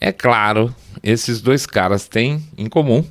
É 0.00 0.12
claro, 0.12 0.74
esses 1.02 1.42
dois 1.42 1.66
caras 1.66 2.08
têm 2.08 2.42
em 2.56 2.68
comum 2.68 3.04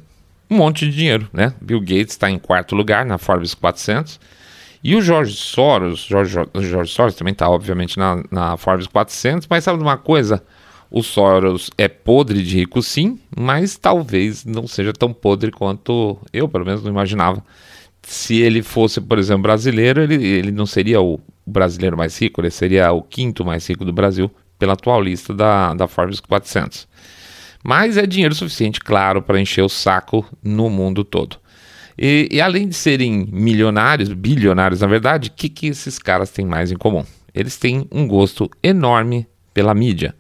um 0.50 0.58
monte 0.58 0.90
de 0.90 0.96
dinheiro, 0.96 1.30
né? 1.32 1.54
Bill 1.62 1.80
Gates 1.80 2.10
está 2.14 2.30
em 2.32 2.40
quarto 2.40 2.76
lugar 2.76 3.06
na 3.06 3.20
Forbes 3.20 3.54
400 3.54 4.20
e 4.84 4.96
o 4.96 5.02
George 5.02 5.34
Soros, 5.34 6.06
George, 6.10 6.36
George 6.56 6.92
Soros 6.92 7.16
também 7.16 7.34
está 7.34 7.50
obviamente 7.50 7.98
na, 7.98 8.24
na 8.32 8.58
Forbes 8.58 8.88
400, 8.88 9.48
mas 9.48 9.64
sabe 9.64 9.78
de 9.78 9.84
uma 9.84 9.98
coisa? 9.98 10.42
O 10.90 11.04
Soros 11.04 11.70
é 11.78 11.88
podre 11.88 12.42
de 12.42 12.56
rico 12.56 12.82
sim, 12.82 13.20
mas 13.38 13.78
talvez 13.78 14.44
não 14.44 14.68
seja 14.68 14.92
tão 14.92 15.14
podre 15.14 15.52
quanto 15.52 16.18
eu, 16.34 16.48
pelo 16.50 16.66
menos, 16.66 16.82
não 16.82 16.90
imaginava. 16.90 17.44
Se 18.02 18.40
ele 18.40 18.64
fosse, 18.64 19.00
por 19.00 19.20
exemplo, 19.20 19.44
brasileiro, 19.44 20.02
ele, 20.02 20.26
ele 20.26 20.52
não 20.52 20.66
seria 20.66 21.00
o 21.00 21.20
brasileiro 21.46 21.96
mais 21.96 22.20
rico, 22.20 22.42
ele 22.42 22.50
seria 22.50 22.92
o 22.92 23.04
quinto 23.04 23.46
mais 23.46 23.68
rico 23.68 23.86
do 23.86 23.94
Brasil, 23.94 24.32
pela 24.60 24.74
atual 24.74 25.02
lista 25.02 25.34
da, 25.34 25.74
da 25.74 25.88
Forbes 25.88 26.20
400. 26.20 26.88
Mas 27.64 27.98
é 27.98 28.06
dinheiro 28.06 28.36
suficiente, 28.36 28.80
claro, 28.80 29.22
para 29.22 29.40
encher 29.40 29.64
o 29.64 29.70
saco 29.70 30.26
no 30.44 30.70
mundo 30.70 31.04
todo. 31.04 31.38
E, 31.98 32.30
e, 32.32 32.40
além 32.40 32.68
de 32.68 32.76
serem 32.76 33.28
milionários, 33.32 34.14
bilionários 34.14 34.80
na 34.80 34.88
verdade, 34.88 35.30
o 35.30 35.32
que, 35.34 35.50
que 35.50 35.68
esses 35.68 36.00
caras 36.00 36.30
têm 36.30 36.46
mais 36.46 36.72
em 36.72 36.78
comum? 36.78 37.04
Eles 37.34 37.58
têm 37.58 37.86
um 37.92 38.08
gosto 38.08 38.50
enorme 38.64 39.28
pela 39.54 39.74
mídia. 39.74 40.16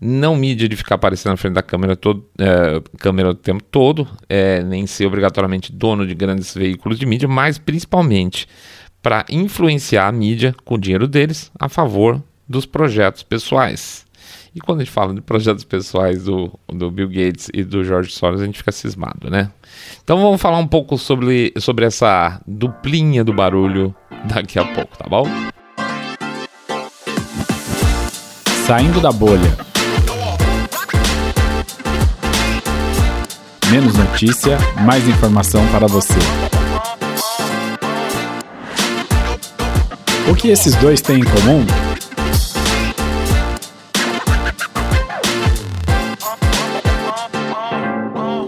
Não 0.00 0.34
mídia 0.34 0.68
de 0.68 0.74
ficar 0.74 0.96
aparecendo 0.96 1.30
na 1.30 1.36
frente 1.36 1.54
da 1.54 1.62
câmera, 1.62 1.94
todo, 1.94 2.28
é, 2.36 2.82
câmera 2.98 3.30
o 3.30 3.34
tempo 3.34 3.62
todo, 3.62 4.08
é, 4.28 4.60
nem 4.64 4.84
ser 4.84 5.06
obrigatoriamente 5.06 5.70
dono 5.70 6.04
de 6.04 6.12
grandes 6.12 6.52
veículos 6.52 6.98
de 6.98 7.06
mídia, 7.06 7.28
mas 7.28 7.56
principalmente 7.56 8.48
para 9.00 9.24
influenciar 9.30 10.08
a 10.08 10.12
mídia 10.12 10.52
com 10.64 10.74
o 10.74 10.78
dinheiro 10.78 11.06
deles 11.06 11.52
a 11.56 11.68
favor 11.68 12.20
dos 12.48 12.66
projetos 12.66 13.22
pessoais. 13.22 14.04
E 14.54 14.60
quando 14.60 14.80
a 14.80 14.84
gente 14.84 14.92
fala 14.92 15.14
de 15.14 15.20
projetos 15.22 15.64
pessoais 15.64 16.24
do, 16.24 16.52
do 16.68 16.90
Bill 16.90 17.08
Gates 17.08 17.48
e 17.54 17.64
do 17.64 17.82
George 17.82 18.12
Soros, 18.12 18.42
a 18.42 18.44
gente 18.44 18.58
fica 18.58 18.70
cismado, 18.70 19.30
né? 19.30 19.50
Então 20.04 20.20
vamos 20.20 20.40
falar 20.40 20.58
um 20.58 20.66
pouco 20.66 20.98
sobre, 20.98 21.54
sobre 21.58 21.86
essa 21.86 22.40
duplinha 22.46 23.24
do 23.24 23.32
barulho 23.32 23.94
daqui 24.26 24.58
a 24.58 24.64
pouco, 24.64 24.96
tá 24.96 25.06
bom? 25.08 25.26
Saindo 28.66 29.00
da 29.00 29.10
bolha. 29.10 29.56
Menos 33.70 33.94
notícia, 33.94 34.58
mais 34.84 35.08
informação 35.08 35.66
para 35.68 35.86
você. 35.86 36.18
O 40.30 40.34
que 40.34 40.48
esses 40.48 40.74
dois 40.76 41.00
têm 41.00 41.20
em 41.20 41.24
comum? 41.24 41.91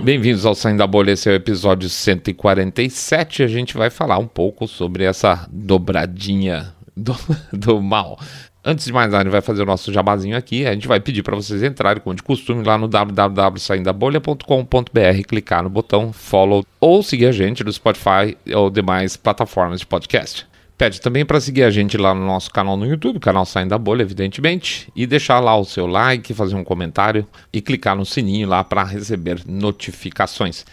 Bem-vindos 0.05 0.45
ao 0.45 0.55
Saindo 0.55 0.81
da 0.81 0.87
Bolha, 0.87 1.13
esse 1.13 1.31
é 1.31 1.33
o 1.33 1.35
episódio 1.35 1.89
147. 1.89 3.43
A 3.43 3.47
gente 3.47 3.75
vai 3.75 3.89
falar 3.89 4.19
um 4.19 4.27
pouco 4.27 4.69
sobre 4.69 5.03
essa 5.03 5.49
dobradinha 5.51 6.75
do, 6.95 7.17
do 7.51 7.81
mal. 7.81 8.21
Antes 8.63 8.85
de 8.85 8.93
mais 8.93 9.11
nada, 9.11 9.23
a 9.23 9.25
gente 9.25 9.33
vai 9.33 9.41
fazer 9.41 9.63
o 9.63 9.67
nosso 9.67 9.91
jabazinho 9.91 10.37
aqui. 10.37 10.67
A 10.67 10.75
gente 10.75 10.87
vai 10.87 11.01
pedir 11.01 11.23
para 11.23 11.35
vocês 11.35 11.63
entrarem, 11.63 12.03
como 12.03 12.15
de 12.15 12.23
costume, 12.23 12.63
lá 12.63 12.77
no 12.77 12.87
www.saindabolha.com.br, 12.87 15.23
clicar 15.27 15.63
no 15.63 15.71
botão 15.71 16.13
follow 16.13 16.67
ou 16.79 17.03
seguir 17.03 17.25
a 17.25 17.33
gente 17.33 17.65
no 17.65 17.73
Spotify 17.73 18.37
ou 18.55 18.69
demais 18.69 19.17
plataformas 19.17 19.81
de 19.81 19.87
podcast. 19.87 20.47
Pede 20.77 21.01
também 21.01 21.25
para 21.25 21.41
seguir 21.41 21.63
a 21.63 21.71
gente 21.71 21.97
lá 21.97 22.13
no 22.13 22.27
nosso 22.27 22.51
canal 22.51 22.77
no 22.77 22.85
YouTube, 22.85 23.21
canal 23.21 23.47
Saindo 23.47 23.71
da 23.71 23.79
Bolha, 23.79 24.03
evidentemente, 24.03 24.91
e 24.95 25.07
deixar 25.07 25.39
lá 25.39 25.57
o 25.57 25.65
seu 25.65 25.87
like, 25.87 26.35
fazer 26.35 26.57
um 26.57 26.65
comentário 26.65 27.25
e 27.53 27.61
clicar 27.61 27.95
no 27.95 28.05
sininho 28.05 28.49
lá 28.49 28.65
para 28.65 28.83
receber 28.83 29.41
notificações. 29.47 30.67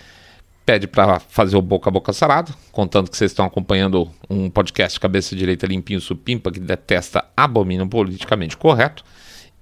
Pede 0.65 0.87
para 0.87 1.19
fazer 1.19 1.55
o 1.55 1.61
boca 1.61 1.89
a 1.89 1.91
boca 1.91 2.11
sarado, 2.13 2.51
contando 2.71 3.11
que 3.11 3.17
vocês 3.17 3.29
estão 3.29 3.45
acompanhando 3.45 4.09
um 4.27 4.49
podcast 4.49 4.99
cabeça 4.99 5.35
direita 5.35 5.67
limpinho 5.67 6.01
supimpa 6.01 6.51
que 6.51 6.59
detesta, 6.59 7.23
abomina 7.37 7.85
politicamente 7.85 8.57
correto. 8.57 9.03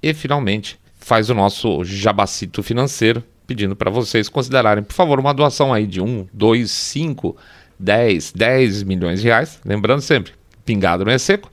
E 0.02 0.14
finalmente 0.14 0.80
faz 1.00 1.30
o 1.30 1.34
nosso 1.34 1.84
jabacito 1.84 2.64
financeiro, 2.64 3.22
pedindo 3.46 3.76
para 3.76 3.92
vocês 3.92 4.30
considerarem, 4.30 4.86
por 4.86 4.94
favor, 4.94 5.20
uma 5.20 5.34
doação 5.34 5.74
aí 5.74 5.86
de 5.86 6.00
1, 6.00 6.28
2, 6.32 6.72
5 6.72 7.36
10, 7.80 8.34
10 8.34 8.84
milhões 8.84 9.22
de 9.22 9.28
reais, 9.28 9.60
lembrando 9.66 10.02
sempre, 10.02 10.34
pingado 10.66 11.06
não 11.06 11.12
é 11.12 11.18
seco, 11.18 11.50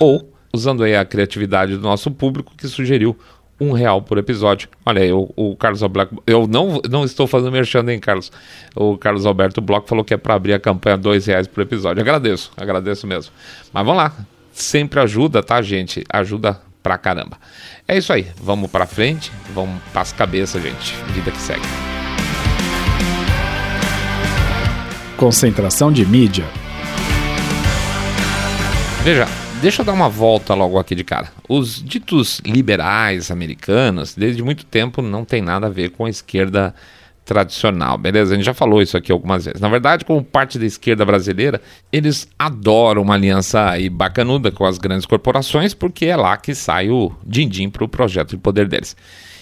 ou 0.00 0.32
usando 0.52 0.84
aí 0.84 0.94
a 0.94 1.04
criatividade 1.04 1.76
do 1.76 1.82
nosso 1.82 2.10
público 2.10 2.52
que 2.56 2.68
sugeriu 2.68 3.16
um 3.60 3.72
real 3.72 4.02
por 4.02 4.18
episódio. 4.18 4.68
Olha 4.84 5.02
aí, 5.02 5.12
o, 5.12 5.30
o 5.36 5.56
Carlos 5.56 5.82
Alberto, 5.82 6.22
eu 6.26 6.46
não, 6.46 6.80
não 6.90 7.04
estou 7.04 7.26
fazendo 7.26 7.52
merchan, 7.52 7.84
hein, 7.90 7.98
Carlos? 7.98 8.30
O 8.74 8.98
Carlos 8.98 9.26
Alberto 9.26 9.60
Bloco 9.60 9.88
falou 9.88 10.04
que 10.04 10.14
é 10.14 10.16
para 10.16 10.34
abrir 10.34 10.54
a 10.54 10.60
campanha 10.60 10.96
dois 10.96 11.26
reais 11.26 11.46
por 11.46 11.62
episódio. 11.62 12.00
Agradeço, 12.00 12.52
agradeço 12.56 13.06
mesmo. 13.06 13.32
Mas 13.72 13.86
vamos 13.86 14.02
lá, 14.02 14.12
sempre 14.52 15.00
ajuda, 15.00 15.42
tá, 15.42 15.60
gente? 15.62 16.04
Ajuda 16.12 16.60
pra 16.82 16.98
caramba. 16.98 17.38
É 17.88 17.96
isso 17.96 18.12
aí, 18.12 18.26
vamos 18.36 18.70
pra 18.70 18.86
frente, 18.86 19.32
vamos 19.54 19.80
para 19.92 20.02
as 20.02 20.12
cabeças, 20.12 20.62
gente. 20.62 20.94
Vida 21.12 21.30
que 21.30 21.40
segue. 21.40 21.93
Concentração 25.24 25.90
de 25.90 26.04
mídia. 26.04 26.44
Veja, 29.02 29.26
deixa 29.62 29.80
eu 29.80 29.86
dar 29.86 29.94
uma 29.94 30.06
volta 30.06 30.52
logo 30.52 30.78
aqui 30.78 30.94
de 30.94 31.02
cara. 31.02 31.28
Os 31.48 31.82
ditos 31.82 32.42
liberais 32.44 33.30
americanos, 33.30 34.14
desde 34.14 34.42
muito 34.42 34.66
tempo, 34.66 35.00
não 35.00 35.24
tem 35.24 35.40
nada 35.40 35.66
a 35.66 35.70
ver 35.70 35.92
com 35.92 36.04
a 36.04 36.10
esquerda 36.10 36.74
tradicional, 37.24 37.96
beleza? 37.96 38.34
A 38.34 38.36
gente 38.36 38.44
já 38.44 38.52
falou 38.52 38.82
isso 38.82 38.98
aqui 38.98 39.10
algumas 39.10 39.46
vezes. 39.46 39.62
Na 39.62 39.70
verdade, 39.70 40.04
como 40.04 40.22
parte 40.22 40.58
da 40.58 40.66
esquerda 40.66 41.06
brasileira, 41.06 41.58
eles 41.90 42.28
adoram 42.38 43.00
uma 43.00 43.14
aliança 43.14 43.70
aí 43.70 43.88
bacanuda 43.88 44.52
com 44.52 44.66
as 44.66 44.76
grandes 44.76 45.06
corporações, 45.06 45.72
porque 45.72 46.04
é 46.04 46.16
lá 46.16 46.36
que 46.36 46.54
sai 46.54 46.90
o 46.90 47.10
din-din 47.24 47.70
para 47.70 47.82
o 47.82 47.88
projeto 47.88 48.32
de 48.32 48.36
poder 48.36 48.68
deles. 48.68 48.94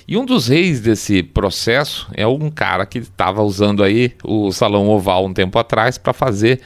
E 0.07 0.17
um 0.17 0.25
dos 0.25 0.49
reis 0.49 0.81
desse 0.81 1.23
processo 1.23 2.09
é 2.15 2.27
um 2.27 2.51
cara 2.51 2.85
que 2.87 2.99
estava 2.99 3.43
usando 3.43 3.83
aí 3.83 4.13
o 4.25 4.51
salão 4.53 4.89
oval 4.89 5.27
um 5.27 5.33
tempo 5.33 5.59
atrás 5.59 5.97
para 5.97 6.13
fazer 6.13 6.61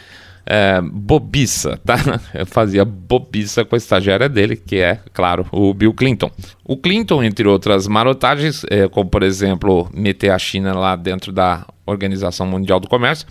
é, 0.47 0.81
bobiça, 0.81 1.79
tá? 1.85 1.97
Fazia 2.47 2.85
bobiça 2.85 3.65
com 3.65 3.75
a 3.75 3.79
estagiária 3.79 4.29
dele, 4.29 4.57
que 4.57 4.77
é, 4.77 5.01
claro, 5.13 5.47
o 5.51 5.75
Bill 5.75 5.93
Clinton. 5.93 6.31
O 6.65 6.77
Clinton, 6.77 7.23
entre 7.23 7.49
outras 7.49 7.89
marotagens, 7.89 8.65
é, 8.71 8.89
como 8.89 9.11
por 9.11 9.23
exemplo 9.23 9.91
meter 9.93 10.31
a 10.31 10.39
China 10.39 10.73
lá 10.73 10.95
dentro 10.95 11.33
da 11.33 11.67
Organização 11.85 12.47
Mundial 12.47 12.79
do 12.79 12.89
Comércio, 12.89 13.27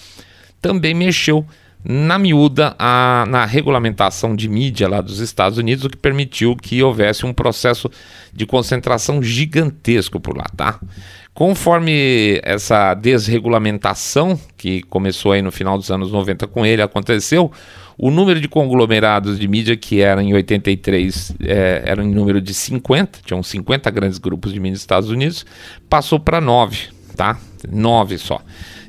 também 0.62 0.94
mexeu 0.94 1.46
na 1.88 2.18
miúda 2.18 2.75
a, 2.79 3.25
na 3.29 3.46
regulamentação 3.46 4.35
de 4.35 4.50
mídia 4.50 4.88
lá 4.88 5.01
dos 5.01 5.19
Estados 5.19 5.59
Unidos, 5.59 5.85
o 5.85 5.90
que 5.90 5.97
permitiu 5.97 6.56
que 6.56 6.81
houvesse 6.81 7.25
um 7.25 7.34
processo 7.34 7.90
de 8.34 8.46
concentração 8.46 9.22
gigantesco 9.22 10.19
por 10.19 10.35
lá, 10.35 10.46
tá? 10.57 10.79
Conforme 11.31 12.40
essa 12.44 12.94
desregulamentação, 12.94 14.40
que 14.57 14.81
começou 14.84 15.34
aí 15.34 15.41
no 15.41 15.51
final 15.51 15.78
dos 15.78 15.91
anos 15.91 16.12
90 16.12 16.47
com 16.47 16.66
ele, 16.66 16.81
aconteceu, 16.81 17.51
o 17.97 18.09
número 18.09 18.40
de 18.40 18.47
conglomerados 18.47 19.38
de 19.38 19.47
mídia, 19.47 19.78
que 19.78 20.02
era 20.02 20.23
em 20.23 20.34
83, 20.34 21.35
é, 21.41 21.84
era 21.85 22.03
em 22.03 22.09
número 22.09 22.41
de 22.41 22.53
50, 22.53 23.19
tinham 23.25 23.44
50 23.44 23.91
grandes 23.91 24.17
grupos 24.17 24.53
de 24.53 24.59
mídia 24.59 24.72
nos 24.72 24.81
Estados 24.81 25.09
Unidos, 25.09 25.46
passou 25.90 26.19
para 26.19 26.41
9, 26.41 26.88
tá? 27.16 27.38
9 27.69 28.17
só 28.17 28.41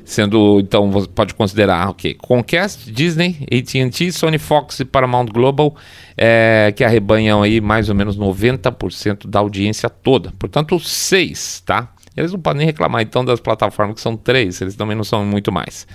sendo 0.07 0.59
então 0.61 0.89
você 0.89 1.07
pode 1.07 1.33
considerar 1.35 1.87
o 1.87 1.91
okay, 1.91 2.13
Comcast, 2.13 2.89
Disney, 2.89 3.45
AT&T, 3.51 4.11
Sony 4.13 4.37
Fox 4.37 4.79
e 4.79 4.85
Paramount 4.85 5.25
Global, 5.25 5.75
é, 6.17 6.73
que 6.75 6.83
arrebanham 6.83 7.43
aí 7.43 7.59
mais 7.59 7.89
ou 7.89 7.95
menos 7.95 8.17
90% 8.17 9.27
da 9.27 9.39
audiência 9.39 9.89
toda. 9.89 10.31
Portanto, 10.39 10.79
seis, 10.79 11.61
tá? 11.65 11.93
Eles 12.17 12.31
não 12.33 12.39
podem 12.39 12.65
reclamar 12.65 13.03
então 13.03 13.23
das 13.23 13.39
plataformas 13.39 13.95
que 13.95 14.01
são 14.01 14.17
três, 14.17 14.59
eles 14.59 14.75
também 14.75 14.97
não 14.97 15.03
são 15.03 15.23
muito 15.23 15.51
mais. 15.51 15.85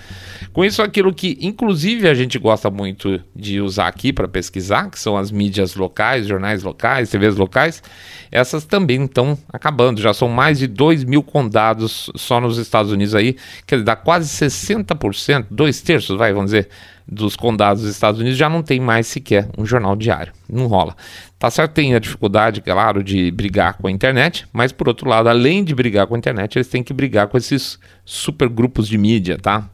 Com 0.52 0.64
isso, 0.64 0.80
aquilo 0.80 1.12
que 1.12 1.36
inclusive 1.40 2.08
a 2.08 2.14
gente 2.14 2.38
gosta 2.38 2.70
muito 2.70 3.20
de 3.34 3.60
usar 3.60 3.88
aqui 3.88 4.12
para 4.12 4.28
pesquisar, 4.28 4.88
que 4.88 5.00
são 5.00 5.16
as 5.16 5.32
mídias 5.32 5.74
locais, 5.74 6.28
jornais 6.28 6.62
locais, 6.62 7.10
TVs 7.10 7.36
locais, 7.36 7.82
essas 8.30 8.64
também 8.64 9.04
estão 9.04 9.36
acabando. 9.52 10.00
Já 10.00 10.14
são 10.14 10.28
mais 10.28 10.60
de 10.60 10.68
2 10.68 11.02
mil 11.02 11.24
condados 11.24 12.08
só 12.14 12.40
nos 12.40 12.56
Estados 12.56 12.92
Unidos 12.92 13.16
aí, 13.16 13.36
que 13.66 13.76
dá 13.78 13.96
quase 13.96 14.28
60%, 14.28 15.46
dois 15.50 15.80
terços, 15.80 16.16
vai, 16.16 16.32
vamos 16.32 16.52
dizer, 16.52 16.68
dos 17.06 17.36
condados 17.36 17.82
dos 17.82 17.92
Estados 17.92 18.20
Unidos 18.20 18.38
já 18.38 18.48
não 18.48 18.62
tem 18.62 18.80
mais 18.80 19.06
sequer 19.06 19.48
um 19.56 19.64
jornal 19.64 19.96
diário. 19.96 20.32
Não 20.48 20.66
rola. 20.66 20.96
Tá 21.38 21.50
certo, 21.50 21.72
tem 21.72 21.94
a 21.94 21.98
dificuldade, 21.98 22.60
claro, 22.60 23.02
de 23.02 23.30
brigar 23.30 23.74
com 23.74 23.86
a 23.86 23.90
internet, 23.90 24.46
mas 24.52 24.70
por 24.72 24.88
outro 24.88 25.08
lado, 25.08 25.28
além 25.28 25.64
de 25.64 25.74
brigar 25.74 26.06
com 26.06 26.14
a 26.14 26.18
internet, 26.18 26.56
eles 26.56 26.68
têm 26.68 26.82
que 26.82 26.92
brigar 26.92 27.28
com 27.28 27.36
esses 27.36 27.78
super 28.04 28.48
grupos 28.48 28.86
de 28.86 28.96
mídia, 28.96 29.36
tá? 29.38 29.68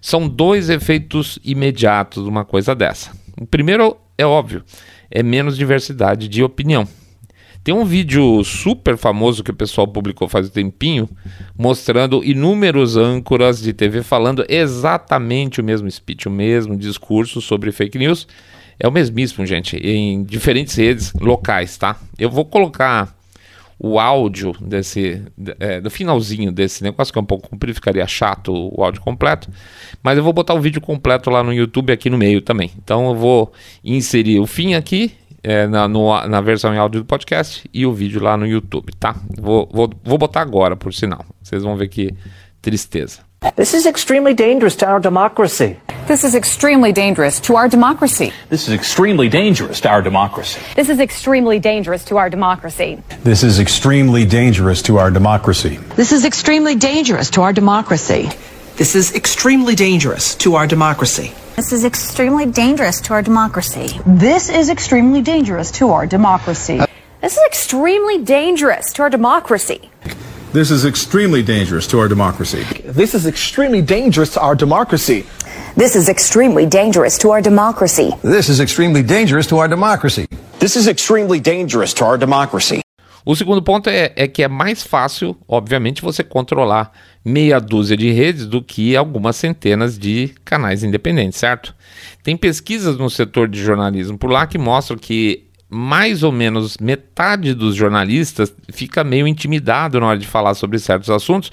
São 0.00 0.28
dois 0.28 0.70
efeitos 0.70 1.38
imediatos 1.44 2.22
de 2.22 2.28
uma 2.28 2.44
coisa 2.44 2.74
dessa. 2.74 3.10
O 3.40 3.46
primeiro 3.46 3.96
é 4.16 4.24
óbvio, 4.24 4.64
é 5.10 5.22
menos 5.22 5.56
diversidade 5.56 6.28
de 6.28 6.42
opinião. 6.42 6.86
Tem 7.64 7.74
um 7.74 7.86
vídeo 7.86 8.44
super 8.44 8.98
famoso 8.98 9.42
que 9.42 9.50
o 9.50 9.54
pessoal 9.54 9.88
publicou 9.88 10.28
faz 10.28 10.48
um 10.48 10.50
tempinho, 10.50 11.08
mostrando 11.56 12.22
inúmeros 12.22 12.94
âncoras 12.94 13.62
de 13.62 13.72
TV 13.72 14.02
falando 14.02 14.44
exatamente 14.50 15.62
o 15.62 15.64
mesmo 15.64 15.90
speech, 15.90 16.28
o 16.28 16.30
mesmo 16.30 16.76
discurso 16.76 17.40
sobre 17.40 17.72
fake 17.72 17.98
news. 17.98 18.28
É 18.78 18.86
o 18.86 18.92
mesmíssimo, 18.92 19.46
gente, 19.46 19.78
em 19.78 20.22
diferentes 20.24 20.74
redes 20.74 21.10
locais, 21.14 21.78
tá? 21.78 21.98
Eu 22.18 22.28
vou 22.28 22.44
colocar 22.44 23.16
o 23.78 23.98
áudio 23.98 24.54
desse 24.60 25.22
é, 25.58 25.80
do 25.80 25.90
finalzinho 25.90 26.52
desse 26.52 26.82
negócio 26.82 27.12
que 27.12 27.18
é 27.18 27.22
um 27.22 27.26
pouco 27.26 27.48
comprido, 27.48 27.74
ficaria 27.74 28.06
chato 28.06 28.52
o 28.52 28.84
áudio 28.84 29.00
completo, 29.00 29.50
mas 30.02 30.18
eu 30.18 30.22
vou 30.22 30.32
botar 30.32 30.54
o 30.54 30.60
vídeo 30.60 30.80
completo 30.80 31.30
lá 31.30 31.42
no 31.42 31.52
YouTube 31.52 31.92
aqui 31.92 32.10
no 32.10 32.18
meio 32.18 32.40
também. 32.42 32.70
Então 32.82 33.08
eu 33.08 33.14
vou 33.14 33.52
inserir 33.82 34.38
o 34.38 34.46
fim 34.46 34.74
aqui 34.74 35.12
é, 35.44 35.66
na, 35.66 35.86
no, 35.86 36.26
na 36.26 36.40
versão 36.40 36.74
em 36.74 36.78
áudio 36.78 37.02
do 37.02 37.06
podcast 37.06 37.68
e 37.72 37.84
o 37.84 37.92
vídeo 37.92 38.22
lá 38.22 38.36
no 38.36 38.46
YouTube, 38.46 38.92
tá? 38.98 39.14
Vou, 39.38 39.68
vou, 39.70 39.90
vou 40.02 40.16
botar 40.16 40.40
agora, 40.40 40.74
por 40.74 40.92
sinal. 40.92 41.24
Vocês 41.42 41.62
vão 41.62 41.76
ver 41.76 41.88
que 41.88 42.14
tristeza. 42.62 43.20
This 43.56 43.74
is 43.74 43.84
extremely 43.84 44.32
dangerous 44.32 44.74
to 44.76 44.86
our 44.86 44.98
democracy. 44.98 45.76
This 46.06 46.24
is 46.24 46.34
extremely 46.34 46.92
dangerous 46.92 47.38
to 47.40 47.56
our 47.56 47.68
democracy. 47.68 48.32
This 48.48 48.66
is 48.66 48.74
extremely 48.74 49.28
dangerous 49.28 49.80
to 49.82 49.88
our 49.90 50.02
democracy. 50.02 50.58
This 50.74 50.88
is 50.88 50.98
extremely 50.98 51.60
dangerous 51.60 52.04
to 52.04 52.16
our 52.16 52.30
democracy. 52.30 53.10
This 53.22 53.42
is 53.42 53.58
extremely 53.60 54.24
dangerous 54.24 54.80
to 54.82 54.96
our 54.96 55.10
democracy. 55.10 55.78
This 55.94 56.10
is 56.10 56.24
extremely 56.24 56.74
dangerous 56.74 57.30
to 57.30 57.42
our 57.42 57.52
democracy. 57.52 58.30
This 58.76 58.96
is 58.96 59.14
extremely 59.14 59.76
dangerous 59.76 60.34
to 60.36 60.56
our 60.56 60.66
democracy. 60.66 61.32
This 61.54 61.70
is 61.70 61.84
extremely 61.84 62.46
dangerous 62.46 63.00
to 63.02 63.14
our 63.14 63.22
democracy. 63.22 64.00
This 64.04 64.50
is 64.50 64.68
extremely 64.68 65.22
dangerous 65.22 65.70
to 65.72 65.90
our 65.90 66.08
democracy. 66.08 66.80
This 67.20 67.36
is 67.36 67.44
extremely 67.46 68.18
dangerous 68.18 68.92
to 68.94 69.02
our 69.02 69.10
democracy. 69.10 69.90
This 70.52 70.72
is 70.72 70.84
extremely 70.84 71.44
dangerous 71.44 71.86
to 71.86 72.00
our 72.00 72.08
democracy. 72.08 72.64
This 72.84 73.14
is 73.14 73.26
extremely 73.26 73.80
dangerous 73.80 74.34
to 74.34 74.40
our 74.40 74.56
democracy. 74.56 75.24
This 75.76 75.94
is 75.94 76.08
extremely 76.08 76.66
dangerous 76.66 77.16
to 77.18 77.30
our 77.30 77.42
democracy. 77.42 78.10
This 78.22 78.48
is 78.48 78.58
extremely 78.58 79.04
dangerous 79.04 79.46
to 79.48 79.58
our 79.58 79.68
democracy. 79.68 80.26
This 80.58 80.74
is 80.74 80.88
extremely 80.88 81.38
dangerous 81.38 81.94
to 81.94 82.04
our 82.04 82.18
democracy. 82.18 82.83
O 83.24 83.34
segundo 83.34 83.62
ponto 83.62 83.88
é, 83.88 84.12
é, 84.16 84.28
que 84.28 84.42
é 84.42 84.48
mais 84.48 84.82
fácil, 84.82 85.34
obviamente, 85.48 86.02
você 86.02 86.22
controlar 86.22 86.92
meia 87.24 87.58
dúzia 87.58 87.96
de 87.96 88.10
redes 88.10 88.46
do 88.46 88.62
que 88.62 88.94
algumas 88.94 89.36
centenas 89.36 89.98
de 89.98 90.34
canais 90.44 90.84
independentes, 90.84 91.38
certo? 91.38 91.74
Tem 92.22 92.36
pesquisas 92.36 92.98
no 92.98 93.08
setor 93.08 93.48
de 93.48 93.62
jornalismo 93.62 94.18
por 94.18 94.30
lá 94.30 94.46
que 94.46 94.58
mostram 94.58 94.98
que 94.98 95.44
mais 95.70 96.22
ou 96.22 96.30
menos 96.30 96.76
metade 96.76 97.54
dos 97.54 97.74
jornalistas 97.74 98.54
fica 98.70 99.02
meio 99.02 99.26
intimidado 99.26 99.98
na 99.98 100.06
hora 100.06 100.18
de 100.18 100.26
falar 100.26 100.54
sobre 100.54 100.78
certos 100.78 101.08
assuntos, 101.08 101.50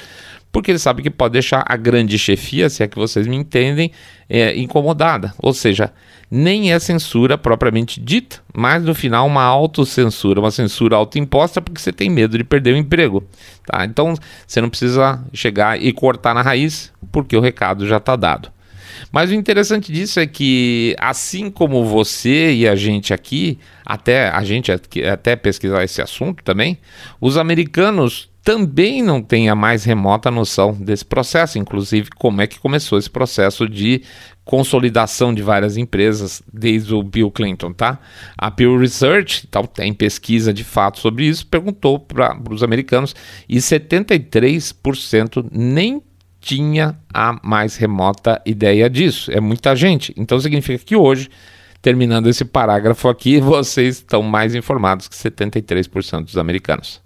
porque 0.51 0.71
ele 0.71 0.79
sabe 0.79 1.01
que 1.01 1.09
pode 1.09 1.33
deixar 1.33 1.63
a 1.65 1.77
grande 1.77 2.19
chefia, 2.19 2.69
se 2.69 2.83
é 2.83 2.88
que 2.88 2.97
vocês 2.97 3.25
me 3.25 3.38
entendem, 3.38 3.91
é, 4.29 4.56
incomodada. 4.57 5.33
Ou 5.39 5.53
seja, 5.53 5.94
nem 6.31 6.71
é 6.71 6.79
censura 6.79 7.37
propriamente 7.37 7.99
dita, 7.99 8.41
mas 8.55 8.81
no 8.81 8.95
final 8.95 9.27
uma 9.27 9.43
autocensura, 9.43 10.39
uma 10.39 10.49
censura 10.49 10.95
autoimposta 10.95 11.61
porque 11.61 11.81
você 11.81 11.91
tem 11.91 12.09
medo 12.09 12.37
de 12.37 12.43
perder 12.45 12.73
o 12.73 12.77
emprego. 12.77 13.21
Tá? 13.65 13.83
Então 13.83 14.15
você 14.47 14.61
não 14.61 14.69
precisa 14.69 15.21
chegar 15.33 15.81
e 15.81 15.91
cortar 15.91 16.33
na 16.33 16.41
raiz, 16.41 16.93
porque 17.11 17.35
o 17.35 17.41
recado 17.41 17.85
já 17.85 17.97
está 17.97 18.15
dado. 18.15 18.49
Mas 19.11 19.29
o 19.29 19.33
interessante 19.33 19.91
disso 19.91 20.21
é 20.21 20.27
que, 20.27 20.95
assim 20.97 21.49
como 21.49 21.83
você 21.83 22.53
e 22.53 22.67
a 22.67 22.77
gente 22.77 23.13
aqui, 23.13 23.59
até 23.85 24.29
a 24.29 24.41
gente 24.43 24.71
até 24.71 25.35
pesquisar 25.35 25.83
esse 25.83 26.01
assunto 26.01 26.43
também, 26.43 26.77
os 27.19 27.35
americanos 27.35 28.30
também 28.43 29.03
não 29.03 29.21
têm 29.21 29.49
a 29.49 29.55
mais 29.55 29.83
remota 29.83 30.31
noção 30.31 30.73
desse 30.73 31.05
processo, 31.05 31.59
inclusive 31.59 32.09
como 32.15 32.41
é 32.41 32.47
que 32.47 32.59
começou 32.59 32.97
esse 32.97 33.09
processo 33.09 33.69
de 33.69 34.01
consolidação 34.43 35.33
de 35.33 35.43
várias 35.43 35.77
empresas 35.77 36.41
desde 36.51 36.93
o 36.93 37.03
Bill 37.03 37.29
Clinton, 37.29 37.71
tá? 37.71 37.99
A 38.38 38.49
Pew 38.49 38.77
Research, 38.77 39.45
então, 39.47 39.63
tem 39.63 39.93
pesquisa 39.93 40.51
de 40.51 40.63
fato 40.63 40.99
sobre 40.99 41.25
isso, 41.25 41.45
perguntou 41.45 41.99
para 41.99 42.38
os 42.49 42.63
americanos 42.63 43.15
e 43.47 43.57
73% 43.57 45.47
nem 45.51 46.01
tinha 46.39 46.97
a 47.13 47.39
mais 47.43 47.77
remota 47.77 48.41
ideia 48.45 48.89
disso. 48.89 49.31
É 49.31 49.39
muita 49.39 49.75
gente. 49.75 50.11
Então 50.17 50.39
significa 50.39 50.83
que 50.83 50.95
hoje, 50.95 51.29
terminando 51.81 52.27
esse 52.27 52.43
parágrafo 52.43 53.07
aqui, 53.07 53.39
vocês 53.39 53.97
estão 53.97 54.23
mais 54.23 54.55
informados 54.55 55.07
que 55.07 55.15
73% 55.15 56.25
dos 56.25 56.38
americanos. 56.38 56.99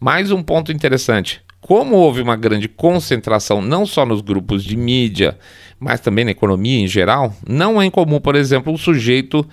Mais 0.00 0.30
um 0.30 0.42
ponto 0.42 0.72
interessante. 0.72 1.42
Como 1.60 1.94
houve 1.94 2.20
uma 2.20 2.36
grande 2.36 2.68
concentração 2.68 3.62
não 3.62 3.86
só 3.86 4.04
nos 4.04 4.20
grupos 4.20 4.64
de 4.64 4.76
mídia, 4.76 5.38
mas 5.78 6.00
também 6.00 6.24
na 6.24 6.32
economia 6.32 6.80
em 6.80 6.88
geral, 6.88 7.32
não 7.46 7.80
é 7.80 7.84
incomum, 7.84 8.20
por 8.20 8.34
exemplo, 8.34 8.72
o 8.72 8.78
sujeito 8.78 9.46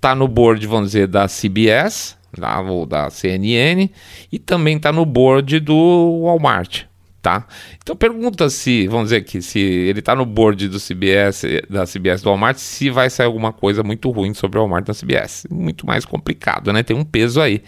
tá 0.00 0.14
no 0.14 0.28
board, 0.28 0.66
vamos 0.66 0.90
dizer, 0.90 1.06
da 1.06 1.26
CBS, 1.26 2.16
da, 2.36 2.60
ou 2.60 2.84
da 2.84 3.08
CNN, 3.08 3.88
e 4.30 4.38
também 4.38 4.76
está 4.76 4.92
no 4.92 5.06
board 5.06 5.60
do 5.60 6.22
Walmart 6.24 6.84
tá? 7.26 7.44
Então 7.82 7.96
pergunta 7.96 8.48
se, 8.48 8.86
vamos 8.86 9.06
dizer 9.06 9.22
que 9.22 9.42
se 9.42 9.58
ele 9.58 9.98
está 9.98 10.14
no 10.14 10.24
board 10.24 10.68
do 10.68 10.78
CBS, 10.78 11.42
da 11.68 11.84
CBS 11.84 12.22
do 12.22 12.28
Walmart, 12.28 12.56
se 12.56 12.88
vai 12.88 13.10
sair 13.10 13.26
alguma 13.26 13.52
coisa 13.52 13.82
muito 13.82 14.08
ruim 14.12 14.32
sobre 14.32 14.60
o 14.60 14.62
Walmart 14.62 14.86
da 14.86 14.94
CBS. 14.94 15.44
Muito 15.50 15.84
mais 15.84 16.04
complicado, 16.04 16.72
né? 16.72 16.84
Tem 16.84 16.96
um 16.96 17.02
peso 17.02 17.40
aí. 17.40 17.64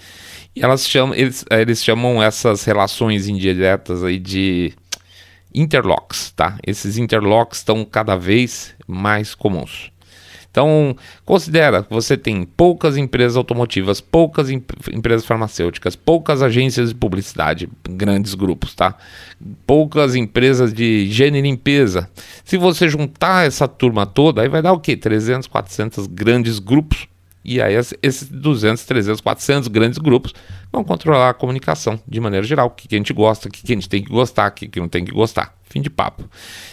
E 0.54 0.62
elas 0.62 0.88
chamam, 0.88 1.12
eles, 1.12 1.44
eles 1.50 1.82
chamam 1.82 2.22
essas 2.22 2.62
relações 2.62 3.26
indiretas 3.26 4.04
aí 4.04 4.20
de 4.20 4.72
interlocks, 5.52 6.30
tá? 6.36 6.56
Esses 6.64 6.96
interlocks 6.96 7.58
estão 7.58 7.84
cada 7.84 8.14
vez 8.14 8.76
mais 8.86 9.34
comuns. 9.34 9.90
Então, 10.58 10.96
considera 11.24 11.84
que 11.84 11.94
você 11.94 12.16
tem 12.16 12.42
poucas 12.42 12.96
empresas 12.96 13.36
automotivas, 13.36 14.00
poucas 14.00 14.50
em, 14.50 14.60
empresas 14.92 15.24
farmacêuticas, 15.24 15.94
poucas 15.94 16.42
agências 16.42 16.88
de 16.88 16.96
publicidade, 16.96 17.68
grandes 17.88 18.34
grupos, 18.34 18.74
tá? 18.74 18.96
Poucas 19.64 20.16
empresas 20.16 20.74
de 20.74 21.04
higiene 21.06 21.38
e 21.38 21.42
limpeza. 21.42 22.10
Se 22.44 22.56
você 22.56 22.88
juntar 22.88 23.46
essa 23.46 23.68
turma 23.68 24.04
toda, 24.04 24.42
aí 24.42 24.48
vai 24.48 24.60
dar 24.60 24.72
o 24.72 24.80
quê? 24.80 24.96
300, 24.96 25.46
400 25.46 26.08
grandes 26.08 26.58
grupos. 26.58 27.06
E 27.48 27.62
aí 27.62 27.74
esses 28.02 28.28
200, 28.28 28.84
300, 28.84 29.20
400 29.22 29.68
grandes 29.68 29.98
grupos 29.98 30.34
vão 30.70 30.84
controlar 30.84 31.30
a 31.30 31.34
comunicação 31.34 31.98
de 32.06 32.20
maneira 32.20 32.46
geral. 32.46 32.66
O 32.66 32.70
que, 32.70 32.86
que 32.86 32.94
a 32.94 32.98
gente 32.98 33.12
gosta, 33.14 33.48
o 33.48 33.50
que, 33.50 33.62
que 33.62 33.72
a 33.72 33.74
gente 33.74 33.88
tem 33.88 34.02
que 34.02 34.10
gostar, 34.10 34.50
o 34.50 34.52
que, 34.52 34.68
que 34.68 34.78
não 34.78 34.88
tem 34.88 35.02
que 35.02 35.12
gostar. 35.12 35.56
Fim 35.64 35.80
de 35.80 35.88
papo. 35.88 36.24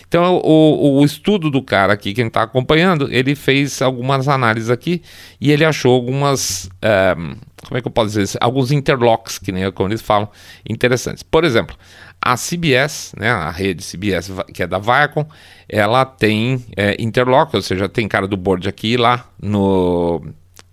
Então, 0.07 0.41
o, 0.43 0.99
o 0.99 1.05
estudo 1.05 1.49
do 1.49 1.61
cara 1.61 1.93
aqui, 1.93 2.13
quem 2.13 2.27
está 2.27 2.43
acompanhando, 2.43 3.07
ele 3.09 3.35
fez 3.35 3.81
algumas 3.81 4.27
análises 4.27 4.69
aqui 4.69 5.01
e 5.39 5.51
ele 5.51 5.63
achou 5.63 5.93
algumas. 5.93 6.69
É, 6.81 7.13
como 7.13 7.77
é 7.77 7.81
que 7.81 7.87
eu 7.87 7.91
posso 7.91 8.17
dizer? 8.17 8.37
Alguns 8.41 8.71
interlocks, 8.71 9.37
que 9.37 9.51
nem 9.51 9.69
como 9.71 9.89
eles 9.89 10.01
falam, 10.01 10.29
interessantes. 10.67 11.23
Por 11.23 11.43
exemplo, 11.43 11.75
a 12.21 12.35
CBS, 12.35 13.13
né, 13.17 13.29
a 13.29 13.51
rede 13.51 13.83
CBS, 13.83 14.31
que 14.53 14.63
é 14.63 14.67
da 14.67 14.79
Viacom, 14.79 15.25
ela 15.69 16.03
tem 16.03 16.65
é, 16.75 16.95
interlock, 16.99 17.55
ou 17.55 17.61
seja, 17.61 17.87
tem 17.87 18.07
cara 18.07 18.27
do 18.27 18.35
board 18.35 18.67
aqui 18.67 18.93
e 18.93 18.97
lá 18.97 19.29
no. 19.41 20.21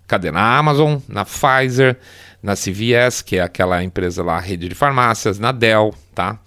Cadê? 0.07 0.31
Na 0.31 0.57
Amazon, 0.57 0.97
na 1.07 1.25
Pfizer, 1.25 1.97
na 2.41 2.55
CVS, 2.55 3.21
que 3.21 3.37
é 3.37 3.41
aquela 3.41 3.83
empresa 3.83 4.23
lá, 4.23 4.39
rede 4.39 4.67
de 4.67 4.75
farmácias, 4.75 5.39
na 5.39 5.51
Dell, 5.51 5.93
tá? 6.13 6.37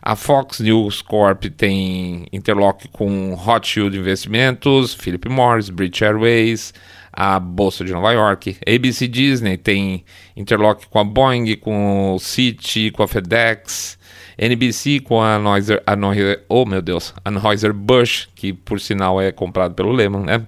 A 0.00 0.16
Fox 0.16 0.58
News 0.58 1.00
Corp 1.00 1.44
tem 1.56 2.26
interlock 2.32 2.88
com 2.88 3.34
Rothschild 3.34 3.96
Investimentos, 3.96 4.94
Philip 4.94 5.28
Morris, 5.28 5.70
British 5.70 6.02
Airways, 6.02 6.74
a 7.12 7.38
Bolsa 7.38 7.84
de 7.84 7.92
Nova 7.92 8.12
York. 8.12 8.56
ABC 8.66 9.06
Disney 9.06 9.56
tem 9.56 10.04
interlock 10.36 10.86
com 10.88 10.98
a 10.98 11.04
Boeing, 11.04 11.56
com 11.56 12.14
o 12.14 12.18
Citi, 12.18 12.90
com 12.90 13.02
a 13.02 13.08
FedEx. 13.08 13.98
NBC 14.38 15.00
com 15.00 15.22
a 15.22 15.38
Noiser, 15.38 15.82
a 15.86 15.94
Noiser, 15.94 16.42
oh 16.48 16.64
meu 16.64 16.80
Deus, 16.80 17.14
a 17.22 17.30
Noiser 17.30 17.72
Bush, 17.72 18.28
que 18.34 18.52
por 18.52 18.80
sinal 18.80 19.20
é 19.20 19.30
comprado 19.30 19.74
pelo 19.74 19.92
Lehman, 19.92 20.22
né? 20.22 20.46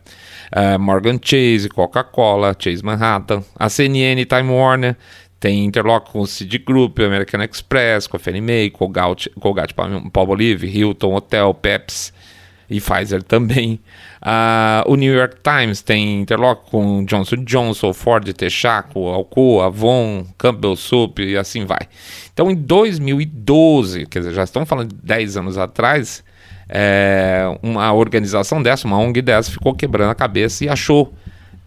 Uh, 0.50 0.78
Morgan 0.78 1.18
Chase, 1.22 1.68
Coca-Cola, 1.68 2.56
Chase 2.58 2.82
Manhattan, 2.82 3.44
a 3.56 3.68
CNN, 3.68 4.24
Time 4.24 4.50
Warner, 4.50 4.96
tem 5.38 5.64
interlock 5.64 6.10
com 6.10 6.20
o 6.20 6.26
Citigroup, 6.26 6.98
American 7.00 7.42
Express, 7.42 8.06
com 8.06 8.16
a 8.16 8.20
Fannie 8.20 8.40
Mae, 8.40 8.70
Colgate, 8.70 9.28
Colgate 9.38 9.74
Palmolive, 9.74 10.66
Hilton, 10.66 11.14
Hotel, 11.14 11.52
Pepsi 11.52 12.12
e 12.68 12.80
Pfizer 12.80 13.22
também. 13.22 13.80
Uh, 14.22 14.90
o 14.90 14.96
New 14.96 15.14
York 15.14 15.36
Times 15.42 15.82
tem 15.82 16.20
interlock 16.20 16.70
com 16.70 17.04
Johnson 17.04 17.36
Johnson, 17.44 17.92
Ford, 17.92 18.32
Texaco, 18.32 19.08
Alcoa, 19.08 19.66
Avon, 19.66 20.26
Campbell 20.38 20.76
Soup 20.76 21.18
e 21.20 21.36
assim 21.36 21.64
vai. 21.64 21.86
Então 22.32 22.50
em 22.50 22.54
2012, 22.54 24.06
quer 24.06 24.20
dizer, 24.20 24.32
já 24.32 24.44
estão 24.44 24.64
falando 24.64 24.88
de 24.88 24.96
10 25.02 25.36
anos 25.36 25.58
atrás, 25.58 26.24
é, 26.68 27.44
uma 27.62 27.92
organização 27.92 28.62
dessa, 28.62 28.86
uma 28.86 28.98
ONG 28.98 29.20
dessa, 29.20 29.50
ficou 29.50 29.74
quebrando 29.74 30.10
a 30.10 30.14
cabeça 30.14 30.64
e 30.64 30.68
achou 30.68 31.12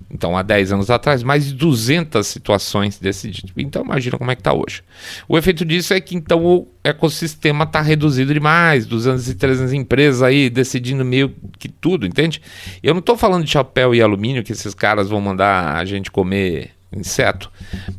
Então, 0.10 0.38
há 0.38 0.42
10 0.42 0.72
anos 0.72 0.90
atrás, 0.90 1.22
mais 1.22 1.48
de 1.48 1.54
200 1.54 2.26
situações 2.26 2.98
desse 2.98 3.30
tipo. 3.30 3.60
Então, 3.60 3.84
imagina 3.84 4.18
como 4.18 4.32
é 4.32 4.36
que 4.36 4.42
está 4.42 4.54
hoje. 4.54 4.82
O 5.28 5.38
efeito 5.38 5.66
disso 5.66 5.94
é 5.94 6.00
que, 6.00 6.16
então, 6.16 6.46
o 6.46 6.68
ecossistema 6.84 7.66
está 7.66 7.82
reduzido 7.82 8.34
demais. 8.34 8.86
200 8.86 9.28
e 9.28 9.36
300 9.36 9.74
empresas 9.74 10.22
aí 10.22 10.50
decidindo 10.50 11.04
meio 11.04 11.36
que 11.60 11.68
tudo, 11.68 12.08
entende? 12.08 12.42
Eu 12.82 12.94
não 12.94 13.00
estou 13.00 13.18
falando 13.18 13.44
de 13.44 13.52
chapéu 13.52 13.94
e 13.94 14.02
alumínio, 14.02 14.44
que 14.44 14.54
esses 14.54 14.74
caras 14.74 15.10
vão 15.10 15.20
mandar 15.20 15.76
a 15.76 15.84
gente 15.84 16.10
comer 16.10 16.72
inseto. 16.96 17.52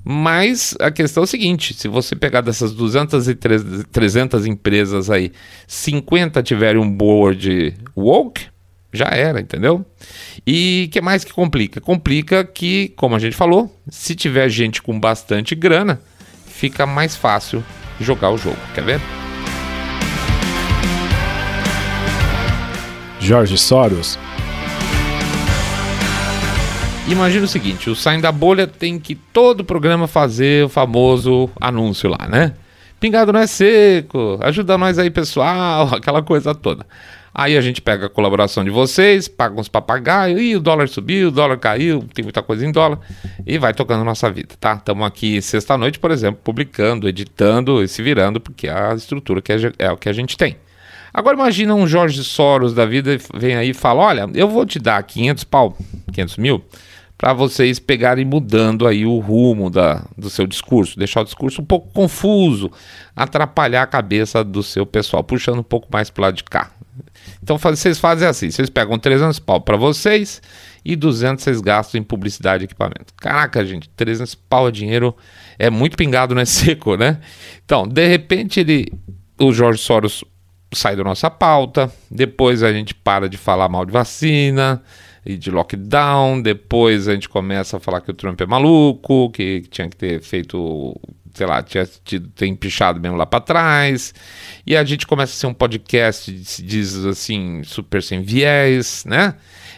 Mas 0.03 0.75
a 0.81 0.91
questão 0.91 1.23
é 1.23 1.25
o 1.25 1.27
seguinte: 1.27 1.75
se 1.75 1.89
você 1.89 2.17
pegar 2.17 2.41
dessas 2.41 2.73
200 2.73 3.29
e 3.29 3.35
300 3.35 4.47
empresas 4.47 5.11
aí, 5.11 5.33
50 5.67 6.43
tiverem 6.43 6.81
um 6.81 6.91
board 6.91 7.75
woke, 7.97 8.47
já 8.93 9.07
era, 9.07 9.41
entendeu? 9.41 9.85
E 10.47 10.89
que 10.93 11.01
mais 11.01 11.25
que 11.25 11.33
complica? 11.33 11.81
Complica 11.81 12.45
que, 12.45 12.89
como 12.97 13.15
a 13.15 13.19
gente 13.19 13.37
falou, 13.37 13.75
se 13.89 14.15
tiver 14.15 14.49
gente 14.49 14.83
com 14.83 14.99
bastante 14.99 15.55
grana, 15.55 16.01
fica 16.47 16.87
mais 16.87 17.17
fácil 17.17 17.63
jogar 18.01 18.31
o 18.31 18.39
jogo. 18.39 18.59
Quer 18.75 18.85
ver? 18.85 19.01
Jorge 23.21 23.59
Soros. 23.59 24.19
Imagina 27.09 27.45
o 27.45 27.49
seguinte: 27.49 27.91
o 27.91 27.97
Saindo 27.97 28.23
da 28.23 28.33
Bolha 28.33 28.67
tem 28.67 28.99
que 28.99 29.15
todo 29.15 29.65
programa 29.65 30.07
fazer 30.07 30.65
o 30.67 30.69
famoso 30.69 31.51
anúncio 31.61 32.11
lá, 32.11 32.29
né? 32.29 32.55
Pingado 33.01 33.33
não 33.33 33.41
é 33.41 33.47
seco, 33.47 34.39
ajuda 34.43 34.77
nós 34.77 34.99
aí, 34.99 35.11
pessoal, 35.11 35.89
aquela 35.95 36.23
coisa 36.23 36.55
toda. 36.55 36.85
Aí 37.39 37.57
a 37.57 37.61
gente 37.61 37.81
pega 37.81 38.07
a 38.07 38.09
colaboração 38.09 38.65
de 38.65 38.71
vocês, 38.71 39.29
paga 39.29 39.61
uns 39.61 39.69
papagaios, 39.69 40.41
e 40.41 40.57
o 40.57 40.61
dólar 40.61 40.89
subiu, 40.89 41.29
o 41.29 41.31
dólar 41.31 41.57
caiu, 41.57 42.05
tem 42.13 42.25
muita 42.25 42.43
coisa 42.43 42.67
em 42.67 42.73
dólar, 42.73 42.99
e 43.47 43.57
vai 43.59 43.73
tocando 43.73 44.03
nossa 44.03 44.29
vida, 44.29 44.57
tá? 44.59 44.75
Estamos 44.75 45.07
aqui 45.07 45.41
sexta-noite, 45.41 46.01
por 46.01 46.11
exemplo, 46.11 46.41
publicando, 46.43 47.09
editando 47.09 47.81
e 47.81 47.87
se 47.87 48.03
virando, 48.03 48.41
porque 48.41 48.69
a 48.69 48.93
estrutura 48.93 49.41
que 49.41 49.53
é, 49.53 49.57
é 49.79 49.89
o 49.89 49.97
que 49.97 50.09
a 50.09 50.13
gente 50.13 50.37
tem. 50.37 50.57
Agora 51.15 51.37
imagina 51.37 51.77
um 51.77 51.87
Jorge 51.87 52.25
Soros 52.25 52.75
da 52.75 52.85
vida 52.85 53.17
vem 53.33 53.55
aí 53.55 53.71
e 53.71 53.75
fala: 53.75 54.03
Olha, 54.03 54.29
eu 54.35 54.49
vou 54.49 54.67
te 54.67 54.81
dar 54.81 55.01
500 55.01 55.45
pau, 55.45 55.79
500 56.13 56.39
mil, 56.39 56.65
para 57.17 57.33
vocês 57.33 57.79
pegarem 57.79 58.25
mudando 58.25 58.85
aí 58.85 59.07
o 59.07 59.17
rumo 59.21 59.71
da, 59.71 60.05
do 60.17 60.29
seu 60.29 60.45
discurso, 60.45 60.99
deixar 60.99 61.21
o 61.21 61.25
discurso 61.25 61.63
um 61.63 61.65
pouco 61.65 61.89
confuso, 61.93 62.69
atrapalhar 63.15 63.85
a 63.85 63.87
cabeça 63.87 64.43
do 64.43 64.61
seu 64.61 64.85
pessoal, 64.85 65.23
puxando 65.23 65.61
um 65.61 65.63
pouco 65.63 65.87
mais 65.89 66.11
para 66.11 66.23
lado 66.23 66.35
de 66.35 66.43
cá. 66.43 66.73
Então 67.43 67.59
vocês 67.59 67.99
fazem 67.99 68.27
assim, 68.27 68.51
vocês 68.51 68.71
pegam 68.71 68.99
300 68.99 69.39
pau 69.39 69.61
para 69.61 69.77
vocês 69.77 70.41
e 70.85 70.97
200 70.97 71.43
vocês 71.43 71.61
gastam 71.61 72.01
em 72.01 72.05
publicidade 72.05 72.65
e 72.65 72.67
equipamento. 72.67 73.13
Caraca, 73.17 73.65
gente, 73.65 73.89
300 73.91 74.35
pau 74.35 74.69
é 74.69 74.71
dinheiro, 74.71 75.15
é 75.59 75.71
muito 75.71 75.97
pingado, 75.97 76.35
não 76.35 76.43
é 76.43 76.45
seco, 76.47 76.97
né? 76.97 77.21
Então, 77.65 77.87
de 77.87 78.07
repente 78.07 78.61
ele, 78.61 78.93
o 79.41 79.53
Jorge 79.53 79.83
Soros 79.83 80.25
sai 80.73 80.97
da 80.97 81.05
nossa 81.05 81.31
pauta, 81.31 81.91
depois 82.11 82.63
a 82.63 82.73
gente 82.73 82.95
para 82.95 83.29
de 83.29 83.37
falar 83.37 83.69
mal 83.69 83.85
de 83.85 83.93
vacina 83.93 84.83
e 85.25 85.37
de 85.37 85.51
lockdown, 85.51 86.41
depois 86.41 87.09
a 87.09 87.15
gente 87.15 87.29
começa 87.29 87.77
a 87.77 87.81
falar 87.81 88.01
que 88.01 88.11
o 88.11 88.15
Trump 88.15 88.41
é 88.41 88.47
maluco, 88.47 89.31
que 89.31 89.63
tinha 89.71 89.89
que 89.89 89.97
ter 89.97 90.23
feito 90.23 90.99
sei 91.39 91.47
lá, 91.47 91.63
tinha 91.63 91.89
tido, 92.05 92.29
ter 92.31 92.47
empichado 92.47 93.01
mesmo 93.01 93.17
lá 93.17 93.25
para 93.25 93.41
trás. 93.41 94.13
E 94.67 94.77
a 94.77 94.83
gente 94.83 95.07
começa 95.07 95.33
a 95.33 95.37
ser 95.37 95.47
um 95.47 95.55
podcast, 95.55 96.45
se 96.45 96.63
diz 96.63 96.97
assim, 97.05 97.63
super 97.63 98.03
sem 98.03 98.23
viés, 98.23 99.05
né? 99.07 99.35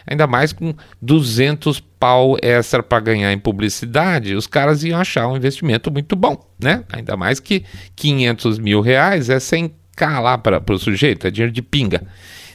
Ainda 0.07 0.25
mais 0.25 0.51
com 0.51 0.73
200 0.99 1.79
pau 1.99 2.35
extra 2.41 2.81
para 2.81 2.99
ganhar 2.99 3.31
em 3.31 3.37
publicidade, 3.37 4.33
os 4.33 4.47
caras 4.47 4.83
iam 4.83 4.99
achar 4.99 5.27
um 5.27 5.37
investimento 5.37 5.91
muito 5.91 6.15
bom, 6.15 6.43
né? 6.59 6.83
Ainda 6.91 7.15
mais 7.15 7.39
que 7.39 7.63
500 7.95 8.57
mil 8.57 8.81
reais 8.81 9.29
é 9.29 9.37
100k 9.37 10.19
lá 10.19 10.37
para 10.39 10.63
o 10.67 10.79
sujeito, 10.79 11.27
é 11.27 11.31
dinheiro 11.31 11.53
de 11.53 11.61
pinga. 11.61 12.01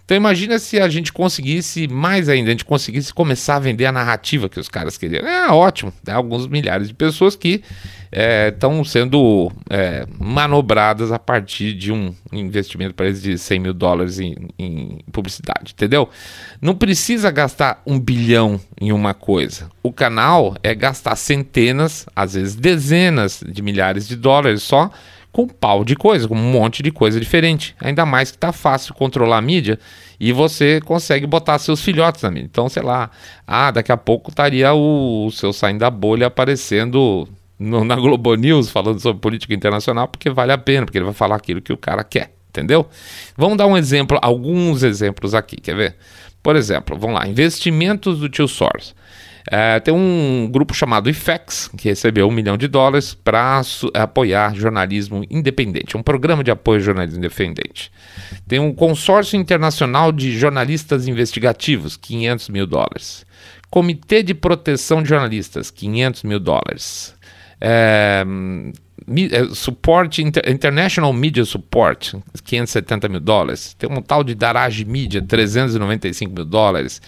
Então 0.07 0.17
imagina 0.17 0.57
se 0.61 0.79
a 0.79 0.89
gente 0.89 1.13
conseguisse, 1.13 1.89
mais 1.89 2.29
ainda, 2.29 2.49
a 2.49 2.53
gente 2.53 2.65
conseguisse 2.65 3.13
começar 3.13 3.57
a 3.57 3.59
vender 3.59 3.87
a 3.87 3.93
narrativa 3.93 4.49
que 4.49 4.61
os 4.61 4.69
caras 4.69 4.97
queriam. 4.97 5.27
É 5.27 5.51
ótimo, 5.51 5.93
tem 6.05 6.15
alguns 6.15 6.47
milhares 6.47 6.87
de 6.87 6.95
pessoas 6.95 7.35
que 7.35 7.61
estão 8.47 8.81
é, 8.81 8.85
sendo 8.85 9.51
é, 9.69 10.07
manobradas 10.17 11.11
a 11.11 11.19
partir 11.19 11.75
de 11.75 11.91
um 11.91 12.15
investimento 12.33 12.95
para 12.95 13.07
eles 13.07 13.21
de 13.21 13.37
100 13.37 13.59
mil 13.59 13.75
dólares 13.75 14.21
em, 14.21 14.37
em, 14.57 15.01
publicidade, 15.11 15.73
entendeu? 15.73 16.09
Não 16.63 16.77
precisa 16.77 17.29
gastar 17.33 17.83
um 17.85 17.99
bilhão 17.99 18.61
em 18.81 18.93
uma 18.93 19.13
coisa. 19.13 19.69
O 19.83 19.93
canal 19.93 20.55
é 20.63 20.73
gastar 20.73 21.17
centenas, 21.17 22.07
às 22.15 22.35
vezes 22.35 22.55
dezenas 22.55 23.43
de 23.45 23.61
milhares 23.61 24.07
de 24.07 24.15
dólares 24.15 24.63
só 24.63 24.89
com 25.37 25.47
pau 25.47 25.85
de 25.85 25.95
coisa, 25.95 26.27
com 26.27 26.35
um 26.35 26.51
monte 26.51 26.83
de 26.83 26.91
coisa 26.91 27.21
diferente. 27.21 27.77
Ainda 27.79 28.07
mais 28.07 28.31
que 28.31 28.39
tá 28.39 28.53
fácil 28.53 28.95
controlar 28.95 29.37
a 29.37 29.43
mídia 29.43 29.79
e 30.19 30.33
você 30.33 30.81
consegue 30.81 31.27
botar 31.27 31.59
seus 31.59 31.83
filhotes 31.83 32.23
na 32.23 32.31
mídia. 32.31 32.49
Então, 32.51 32.71
sei 32.71 32.83
lá, 32.83 33.11
ah, 33.47 33.71
daqui 33.71 33.93
a 33.93 33.99
pouco 33.99 34.31
estaria 34.31 34.73
o, 34.73 35.27
o 35.27 35.31
seu 35.31 35.53
saindo 35.53 35.81
da 35.81 35.91
bolha 35.91 36.29
aparecendo 36.29 37.29
no, 37.59 37.85
na 37.85 37.97
Globo 37.97 38.35
News 38.35 38.71
falando 38.71 38.99
sobre 38.99 39.21
política 39.21 39.53
internacional, 39.53 40.09
porque 40.09 40.31
vale 40.31 40.53
a 40.53 40.59
pena, 40.59 40.87
porque 40.87 40.97
ele 40.97 41.05
vai 41.05 41.13
falar 41.13 41.37
aquilo 41.37 41.61
que 41.61 41.71
o 41.71 41.77
cara 41.77 42.03
quer, 42.03 42.33
entendeu? 42.49 42.87
Vamos 43.37 43.59
dar 43.59 43.67
um 43.67 43.77
exemplo, 43.77 44.19
alguns 44.23 44.83
exemplos 44.83 45.35
aqui, 45.35 45.57
quer 45.57 45.77
ver? 45.77 45.97
Por 46.43 46.57
exemplo, 46.57 46.99
vamos 46.99 47.15
lá, 47.15 47.29
investimentos 47.29 48.21
do 48.21 48.31
tio 48.31 48.49
Soros. 48.49 48.95
É, 49.49 49.79
tem 49.79 49.95
um 49.95 50.49
grupo 50.51 50.75
chamado 50.75 51.09
IFEX, 51.09 51.71
que 51.77 51.89
recebeu 51.89 52.27
um 52.27 52.33
milhão 52.33 52.57
de 52.57 52.67
dólares 52.67 53.15
para 53.15 53.63
apoiar 53.95 54.55
jornalismo 54.57 55.25
independente, 55.31 55.97
um 55.97 56.03
programa 56.03 56.43
de 56.43 56.51
apoio 56.51 56.79
ao 56.81 56.85
jornalismo 56.85 57.19
independente. 57.19 57.93
Tem 58.49 58.59
um 58.59 58.73
consórcio 58.73 59.39
internacional 59.39 60.11
de 60.11 60.37
jornalistas 60.37 61.07
investigativos, 61.07 61.97
500 61.97 62.49
mil 62.49 62.67
dólares. 62.67 63.25
Comitê 63.71 64.23
de 64.23 64.35
Proteção 64.35 65.03
de 65.03 65.09
Jornalistas, 65.09 65.71
500 65.71 66.23
mil 66.25 66.41
dólares. 66.41 67.15
É, 67.61 68.25
é 69.31 69.55
Support 69.55 70.19
International 70.19 71.13
Media 71.13 71.45
Support, 71.45 72.17
570 72.45 73.09
mil 73.09 73.21
dólares. 73.21 73.75
Tem 73.79 73.91
um 73.91 74.03
tal 74.03 74.25
de 74.25 74.35
Darage 74.35 74.85
Media, 74.85 75.23
395 75.23 76.33
mil 76.33 76.45
dólares. 76.45 77.01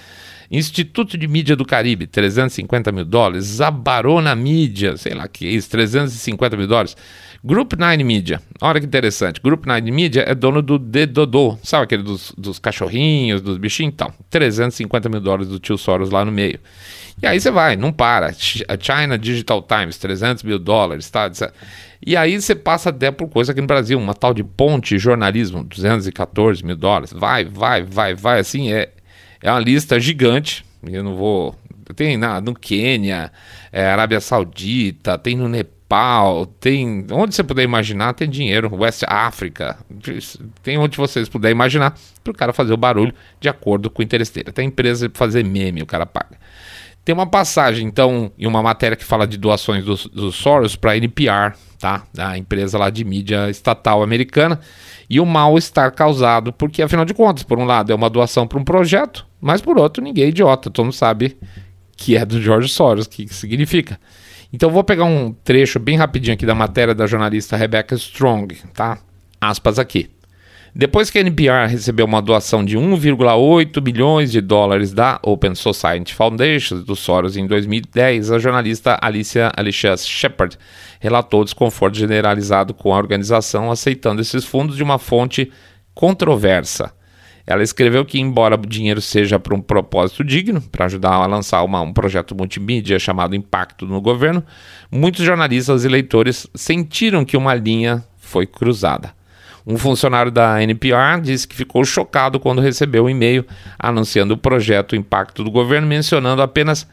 Instituto 0.50 1.18
de 1.18 1.28
Mídia 1.28 1.54
do 1.54 1.64
Caribe, 1.64 2.06
350 2.06 2.90
mil 2.90 3.04
dólares. 3.04 3.44
Zabarona 3.44 4.34
Mídia, 4.34 4.96
sei 4.96 5.14
lá 5.14 5.28
que 5.28 5.46
é 5.46 5.50
isso, 5.50 5.68
350 5.70 6.56
mil 6.56 6.66
dólares. 6.66 6.96
Group 7.44 7.74
Nine 7.74 8.02
Media, 8.02 8.42
olha 8.60 8.80
que 8.80 8.86
interessante. 8.86 9.40
Group 9.40 9.66
Nine 9.66 9.92
Media 9.92 10.24
é 10.26 10.34
dono 10.34 10.60
do 10.60 10.78
Dedodô, 10.78 11.56
sabe 11.62 11.84
aquele 11.84 12.02
dos, 12.02 12.32
dos 12.36 12.58
cachorrinhos, 12.58 13.40
dos 13.40 13.58
bichinhos? 13.58 13.92
Então, 13.94 14.12
350 14.28 15.08
mil 15.08 15.20
dólares 15.20 15.48
do 15.48 15.58
tio 15.58 15.78
Soros 15.78 16.10
lá 16.10 16.24
no 16.24 16.32
meio. 16.32 16.58
E 17.22 17.26
aí 17.26 17.40
você 17.40 17.50
vai, 17.50 17.76
não 17.76 17.92
para. 17.92 18.32
China 18.32 19.18
Digital 19.18 19.62
Times, 19.62 19.98
300 19.98 20.42
mil 20.42 20.58
dólares, 20.58 21.10
tá? 21.10 21.30
E 22.04 22.16
aí 22.16 22.40
você 22.40 22.54
passa 22.54 22.90
até 22.90 23.10
por 23.10 23.28
coisa 23.28 23.52
aqui 23.52 23.60
no 23.60 23.66
Brasil, 23.66 23.98
uma 23.98 24.14
tal 24.14 24.32
de 24.32 24.44
ponte 24.44 24.98
jornalismo, 24.98 25.64
214 25.64 26.64
mil 26.64 26.76
dólares. 26.76 27.12
Vai, 27.12 27.44
vai, 27.44 27.82
vai, 27.82 28.14
vai, 28.14 28.40
assim, 28.40 28.72
é, 28.72 28.90
é 29.42 29.50
uma 29.50 29.60
lista 29.60 29.98
gigante. 29.98 30.64
Eu 30.82 31.02
não 31.02 31.16
vou. 31.16 31.54
Tem 31.96 32.16
na, 32.16 32.40
no 32.40 32.54
Quênia, 32.54 33.32
é, 33.72 33.86
Arábia 33.86 34.20
Saudita, 34.20 35.18
tem 35.18 35.36
no 35.36 35.48
Nepal, 35.48 36.46
tem. 36.46 37.06
Onde 37.10 37.34
você 37.34 37.42
puder 37.42 37.62
imaginar, 37.62 38.12
tem 38.12 38.28
dinheiro. 38.28 38.74
West 38.74 39.02
África, 39.06 39.78
tem 40.62 40.76
onde 40.76 40.96
vocês 40.96 41.28
puderem 41.28 41.54
imaginar, 41.54 41.94
para 42.22 42.30
o 42.30 42.34
cara 42.34 42.52
fazer 42.52 42.72
o 42.72 42.76
barulho 42.76 43.14
de 43.40 43.48
acordo 43.48 43.88
com 43.88 44.02
o 44.02 44.04
interesse 44.04 44.34
dele. 44.34 44.52
Tem 44.52 44.68
empresa 44.68 45.10
fazer 45.14 45.44
meme, 45.44 45.82
o 45.82 45.86
cara 45.86 46.04
paga. 46.04 46.38
Tem 47.04 47.14
uma 47.14 47.26
passagem, 47.26 47.86
então, 47.86 48.30
em 48.38 48.46
uma 48.46 48.62
matéria 48.62 48.94
que 48.94 49.02
fala 49.04 49.26
de 49.26 49.38
doações 49.38 49.82
dos 49.82 50.06
do 50.08 50.30
Soros 50.30 50.76
para 50.76 50.90
a 50.90 50.96
NPR, 50.98 51.54
tá? 51.78 52.02
A 52.18 52.36
empresa 52.36 52.76
lá 52.76 52.90
de 52.90 53.02
mídia 53.02 53.48
estatal 53.48 54.02
americana. 54.02 54.60
E 55.08 55.18
o 55.18 55.24
mal-estar 55.24 55.90
causado, 55.92 56.52
porque 56.52 56.82
afinal 56.82 57.06
de 57.06 57.14
contas, 57.14 57.42
por 57.42 57.58
um 57.58 57.64
lado 57.64 57.90
é 57.90 57.94
uma 57.94 58.10
doação 58.10 58.46
para 58.46 58.58
um 58.58 58.64
projeto, 58.64 59.26
mas 59.40 59.60
por 59.60 59.78
outro 59.78 60.02
ninguém 60.02 60.24
é 60.24 60.28
idiota, 60.28 60.70
todo 60.70 60.86
mundo 60.86 60.94
sabe 60.94 61.36
que 61.96 62.16
é 62.16 62.24
do 62.24 62.40
George 62.40 62.68
Soros, 62.68 63.06
o 63.06 63.10
que, 63.10 63.26
que 63.26 63.34
significa. 63.34 63.98
Então 64.52 64.70
vou 64.70 64.84
pegar 64.84 65.04
um 65.04 65.32
trecho 65.32 65.78
bem 65.78 65.96
rapidinho 65.96 66.34
aqui 66.34 66.46
da 66.46 66.54
matéria 66.54 66.94
da 66.94 67.06
jornalista 67.06 67.56
Rebecca 67.56 67.94
Strong, 67.94 68.56
tá? 68.72 68.98
Aspas 69.40 69.78
aqui. 69.78 70.08
Depois 70.74 71.10
que 71.10 71.18
a 71.18 71.20
NPR 71.22 71.66
recebeu 71.68 72.06
uma 72.06 72.22
doação 72.22 72.64
de 72.64 72.78
1,8 72.78 73.80
bilhões 73.80 74.30
de 74.30 74.40
dólares 74.40 74.92
da 74.92 75.18
Open 75.22 75.54
Society 75.54 76.14
Foundation 76.14 76.82
do 76.82 76.94
Soros 76.94 77.36
em 77.36 77.46
2010, 77.46 78.30
a 78.30 78.38
jornalista 78.38 78.98
Alicia 79.02 79.50
Alicia 79.56 79.96
Shepard 79.96 80.56
relatou 81.00 81.42
desconforto 81.42 81.96
generalizado 81.96 82.74
com 82.74 82.94
a 82.94 82.98
organização 82.98 83.70
aceitando 83.70 84.20
esses 84.20 84.44
fundos 84.44 84.76
de 84.76 84.82
uma 84.82 84.98
fonte 84.98 85.50
controversa. 85.94 86.92
Ela 87.48 87.62
escreveu 87.62 88.04
que, 88.04 88.20
embora 88.20 88.56
o 88.56 88.66
dinheiro 88.66 89.00
seja 89.00 89.38
para 89.38 89.54
um 89.54 89.60
propósito 89.62 90.22
digno, 90.22 90.60
para 90.60 90.84
ajudar 90.84 91.12
a 91.12 91.24
lançar 91.24 91.62
uma, 91.62 91.80
um 91.80 91.94
projeto 91.94 92.34
multimídia 92.34 92.98
chamado 92.98 93.34
Impacto 93.34 93.86
no 93.86 94.02
Governo, 94.02 94.44
muitos 94.92 95.24
jornalistas 95.24 95.82
e 95.82 95.88
leitores 95.88 96.46
sentiram 96.54 97.24
que 97.24 97.38
uma 97.38 97.54
linha 97.54 98.04
foi 98.18 98.46
cruzada. 98.46 99.14
Um 99.66 99.78
funcionário 99.78 100.30
da 100.30 100.62
NPR 100.62 101.22
disse 101.22 101.48
que 101.48 101.56
ficou 101.56 101.82
chocado 101.86 102.38
quando 102.38 102.60
recebeu 102.60 103.06
um 103.06 103.10
e-mail 103.10 103.46
anunciando 103.78 104.34
o 104.34 104.38
projeto 104.38 104.94
Impacto 104.94 105.42
do 105.42 105.50
Governo, 105.50 105.88
mencionando 105.88 106.42
apenas 106.42 106.86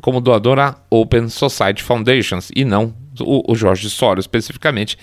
como 0.00 0.20
doador 0.20 0.58
a 0.58 0.74
Open 0.90 1.28
Society 1.28 1.84
Foundations 1.84 2.50
e 2.56 2.64
não 2.64 2.92
o, 3.20 3.52
o 3.52 3.54
Jorge 3.54 3.88
Soros 3.88 4.24
especificamente, 4.24 4.98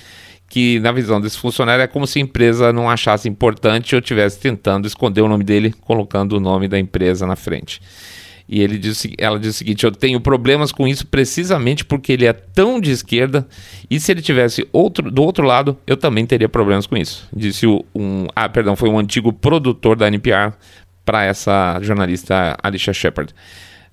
que 0.50 0.80
na 0.80 0.92
visão 0.92 1.20
desse 1.20 1.38
funcionário 1.38 1.82
é 1.82 1.88
como 1.88 2.08
se 2.08 2.20
a 2.20 2.22
empresa 2.22 2.72
não 2.72 2.90
achasse 2.90 3.28
importante 3.28 3.96
ou 3.96 4.00
estivesse 4.00 4.40
tentando 4.40 4.88
esconder 4.88 5.22
o 5.22 5.28
nome 5.28 5.44
dele, 5.44 5.74
colocando 5.82 6.34
o 6.34 6.40
nome 6.40 6.68
da 6.68 6.80
empresa 6.80 7.28
na 7.28 7.36
frente. 7.36 7.82
E 8.50 8.62
ele 8.62 8.78
diz, 8.78 9.06
ela 9.18 9.38
diz 9.38 9.56
o 9.56 9.58
seguinte: 9.58 9.84
Eu 9.84 9.92
tenho 9.92 10.22
problemas 10.22 10.72
com 10.72 10.88
isso 10.88 11.06
precisamente 11.06 11.84
porque 11.84 12.14
ele 12.14 12.26
é 12.26 12.32
tão 12.32 12.80
de 12.80 12.92
esquerda. 12.92 13.46
E 13.90 14.00
se 14.00 14.12
ele 14.12 14.22
tivesse 14.22 14.66
outro, 14.72 15.12
do 15.12 15.22
outro 15.22 15.46
lado, 15.46 15.78
eu 15.86 15.98
também 15.98 16.26
teria 16.26 16.48
problemas 16.48 16.88
com 16.88 16.96
isso. 16.96 17.28
Disse 17.36 17.68
o, 17.68 17.84
um. 17.94 18.26
Ah, 18.34 18.48
perdão, 18.48 18.76
foi 18.76 18.90
um 18.90 18.98
antigo 18.98 19.34
produtor 19.34 19.98
da 19.98 20.08
NPR 20.08 20.54
para 21.04 21.26
essa 21.26 21.78
jornalista 21.82 22.58
Alicia 22.64 22.94
Shepard. 22.94 23.34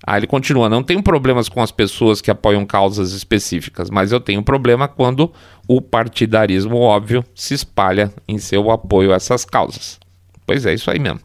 Aí 0.05 0.19
ele 0.19 0.27
continua: 0.27 0.69
Não 0.69 0.83
tenho 0.83 1.01
problemas 1.01 1.49
com 1.49 1.61
as 1.61 1.71
pessoas 1.71 2.21
que 2.21 2.29
apoiam 2.29 2.65
causas 2.65 3.11
específicas, 3.13 3.89
mas 3.89 4.11
eu 4.11 4.19
tenho 4.19 4.43
problema 4.43 4.87
quando 4.87 5.31
o 5.67 5.81
partidarismo 5.81 6.77
óbvio 6.77 7.25
se 7.33 7.53
espalha 7.53 8.13
em 8.27 8.37
seu 8.37 8.69
apoio 8.69 9.11
a 9.11 9.15
essas 9.15 9.43
causas. 9.43 9.99
Pois 10.45 10.65
é, 10.65 10.73
isso 10.73 10.91
aí 10.91 10.99
mesmo. 10.99 11.19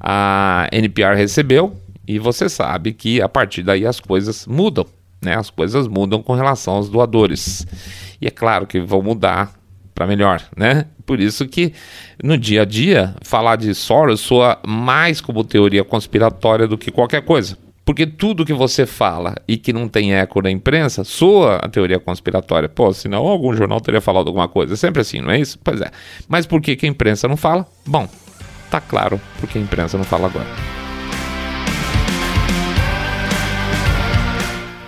A 0.00 0.68
NPR 0.70 1.16
recebeu 1.16 1.74
e 2.06 2.18
você 2.18 2.48
sabe 2.48 2.92
que 2.92 3.20
a 3.20 3.28
partir 3.28 3.64
daí 3.64 3.84
as 3.84 3.98
coisas 3.98 4.46
mudam, 4.46 4.86
né? 5.20 5.36
As 5.36 5.50
coisas 5.50 5.88
mudam 5.88 6.22
com 6.22 6.34
relação 6.34 6.74
aos 6.74 6.88
doadores. 6.88 7.66
E 8.20 8.28
é 8.28 8.30
claro 8.30 8.66
que 8.66 8.80
vão 8.80 9.02
mudar 9.02 9.52
para 9.92 10.06
melhor, 10.06 10.40
né? 10.56 10.86
Por 11.04 11.18
isso 11.18 11.48
que 11.48 11.72
no 12.22 12.38
dia 12.38 12.62
a 12.62 12.64
dia 12.64 13.16
falar 13.22 13.56
de 13.56 13.74
Soros 13.74 14.20
soa 14.20 14.60
mais 14.64 15.20
como 15.20 15.42
teoria 15.42 15.82
conspiratória 15.82 16.68
do 16.68 16.78
que 16.78 16.92
qualquer 16.92 17.22
coisa. 17.22 17.58
Porque 17.90 18.06
tudo 18.06 18.44
que 18.44 18.52
você 18.52 18.86
fala 18.86 19.34
e 19.48 19.56
que 19.56 19.72
não 19.72 19.88
tem 19.88 20.14
eco 20.14 20.40
na 20.40 20.48
imprensa 20.48 21.02
soa 21.02 21.56
a 21.56 21.68
teoria 21.68 21.98
conspiratória. 21.98 22.68
Pô, 22.68 22.92
senão 22.92 23.26
algum 23.26 23.52
jornal 23.52 23.80
teria 23.80 24.00
falado 24.00 24.28
alguma 24.28 24.46
coisa. 24.46 24.74
É 24.74 24.76
sempre 24.76 25.00
assim, 25.00 25.20
não 25.20 25.32
é 25.32 25.40
isso? 25.40 25.58
Pois 25.58 25.80
é. 25.80 25.90
Mas 26.28 26.46
por 26.46 26.62
que, 26.62 26.76
que 26.76 26.86
a 26.86 26.88
imprensa 26.88 27.26
não 27.26 27.36
fala? 27.36 27.66
Bom, 27.84 28.08
tá 28.70 28.80
claro 28.80 29.20
porque 29.40 29.58
a 29.58 29.60
imprensa 29.60 29.98
não 29.98 30.04
fala 30.04 30.28
agora. 30.28 30.46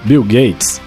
Bill 0.05 0.23
Gates. 0.23 0.81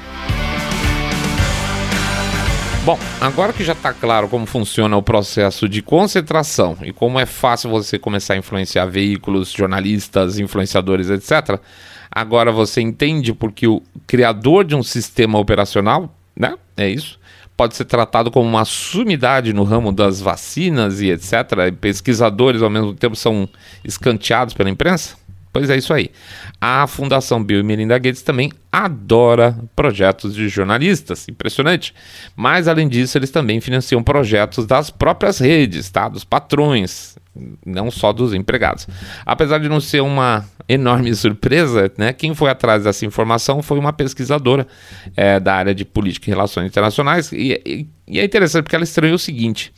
Bom, 2.86 2.98
agora 3.20 3.52
que 3.52 3.66
já 3.66 3.74
está 3.74 3.92
claro 3.92 4.30
como 4.30 4.46
funciona 4.46 4.96
o 4.96 5.04
processo 5.04 5.68
de 5.68 5.82
concentração 5.82 6.78
e 6.82 6.94
como 6.94 7.20
é 7.20 7.26
fácil 7.26 7.70
você 7.70 8.00
começar 8.00 8.36
a 8.36 8.38
influenciar 8.38 8.86
veículos, 8.86 9.52
jornalistas, 9.52 10.40
influenciadores, 10.40 11.10
etc., 11.10 11.60
agora 12.16 12.50
você 12.50 12.80
entende 12.80 13.34
porque 13.34 13.68
o 13.68 13.84
criador 14.08 14.64
de 14.64 14.74
um 14.74 14.82
sistema 14.82 15.38
operacional, 15.38 16.16
né? 16.34 16.56
É 16.78 16.88
isso. 16.88 17.20
Pode 17.58 17.76
ser 17.76 17.86
tratado 17.86 18.32
como 18.32 18.48
uma 18.48 18.64
sumidade 18.66 19.52
no 19.54 19.64
ramo 19.64 19.92
das 19.92 20.22
vacinas 20.22 21.02
e 21.02 21.12
etc. 21.12 21.34
E 21.68 21.72
pesquisadores, 21.74 22.62
ao 22.62 22.70
mesmo 22.70 22.94
tempo, 22.94 23.16
são 23.16 23.48
escanteados 23.84 24.54
pela 24.54 24.70
imprensa? 24.70 25.18
Pois 25.56 25.70
é 25.70 25.78
isso 25.78 25.94
aí. 25.94 26.12
A 26.60 26.86
Fundação 26.86 27.42
Bill 27.42 27.62
e 27.62 27.64
Melinda 27.64 27.98
Gates 27.98 28.22
também 28.22 28.52
adora 28.70 29.58
projetos 29.74 30.36
de 30.36 30.50
jornalistas, 30.50 31.30
impressionante. 31.30 31.96
Mas 32.36 32.68
além 32.68 32.90
disso, 32.90 33.18
eles 33.18 33.32
também 33.32 33.62
financiam 33.62 34.04
projetos 34.04 34.66
das 34.66 34.90
próprias 34.90 35.40
redes, 35.40 35.90
tá? 35.90 36.10
Dos 36.10 36.26
patrões, 36.26 37.18
não 37.66 37.90
só 37.90 38.12
dos 38.12 38.34
empregados. 38.34 38.86
Apesar 39.26 39.60
de 39.60 39.70
não 39.70 39.80
ser 39.80 40.02
uma 40.02 40.46
enorme 40.68 41.16
surpresa, 41.16 41.90
né? 41.98 42.12
Quem 42.12 42.36
foi 42.36 42.50
atrás 42.50 42.84
dessa 42.84 43.06
informação 43.06 43.64
foi 43.64 43.80
uma 43.80 43.94
pesquisadora 43.94 44.68
é, 45.16 45.40
da 45.40 45.56
área 45.56 45.74
de 45.74 45.86
política 45.86 46.30
e 46.30 46.34
relações 46.34 46.68
internacionais 46.68 47.32
e, 47.32 47.62
e, 47.66 47.88
e 48.06 48.20
é 48.20 48.26
interessante 48.26 48.64
porque 48.64 48.76
ela 48.76 48.84
estranhou 48.84 49.16
o 49.16 49.20
seguinte: 49.20 49.72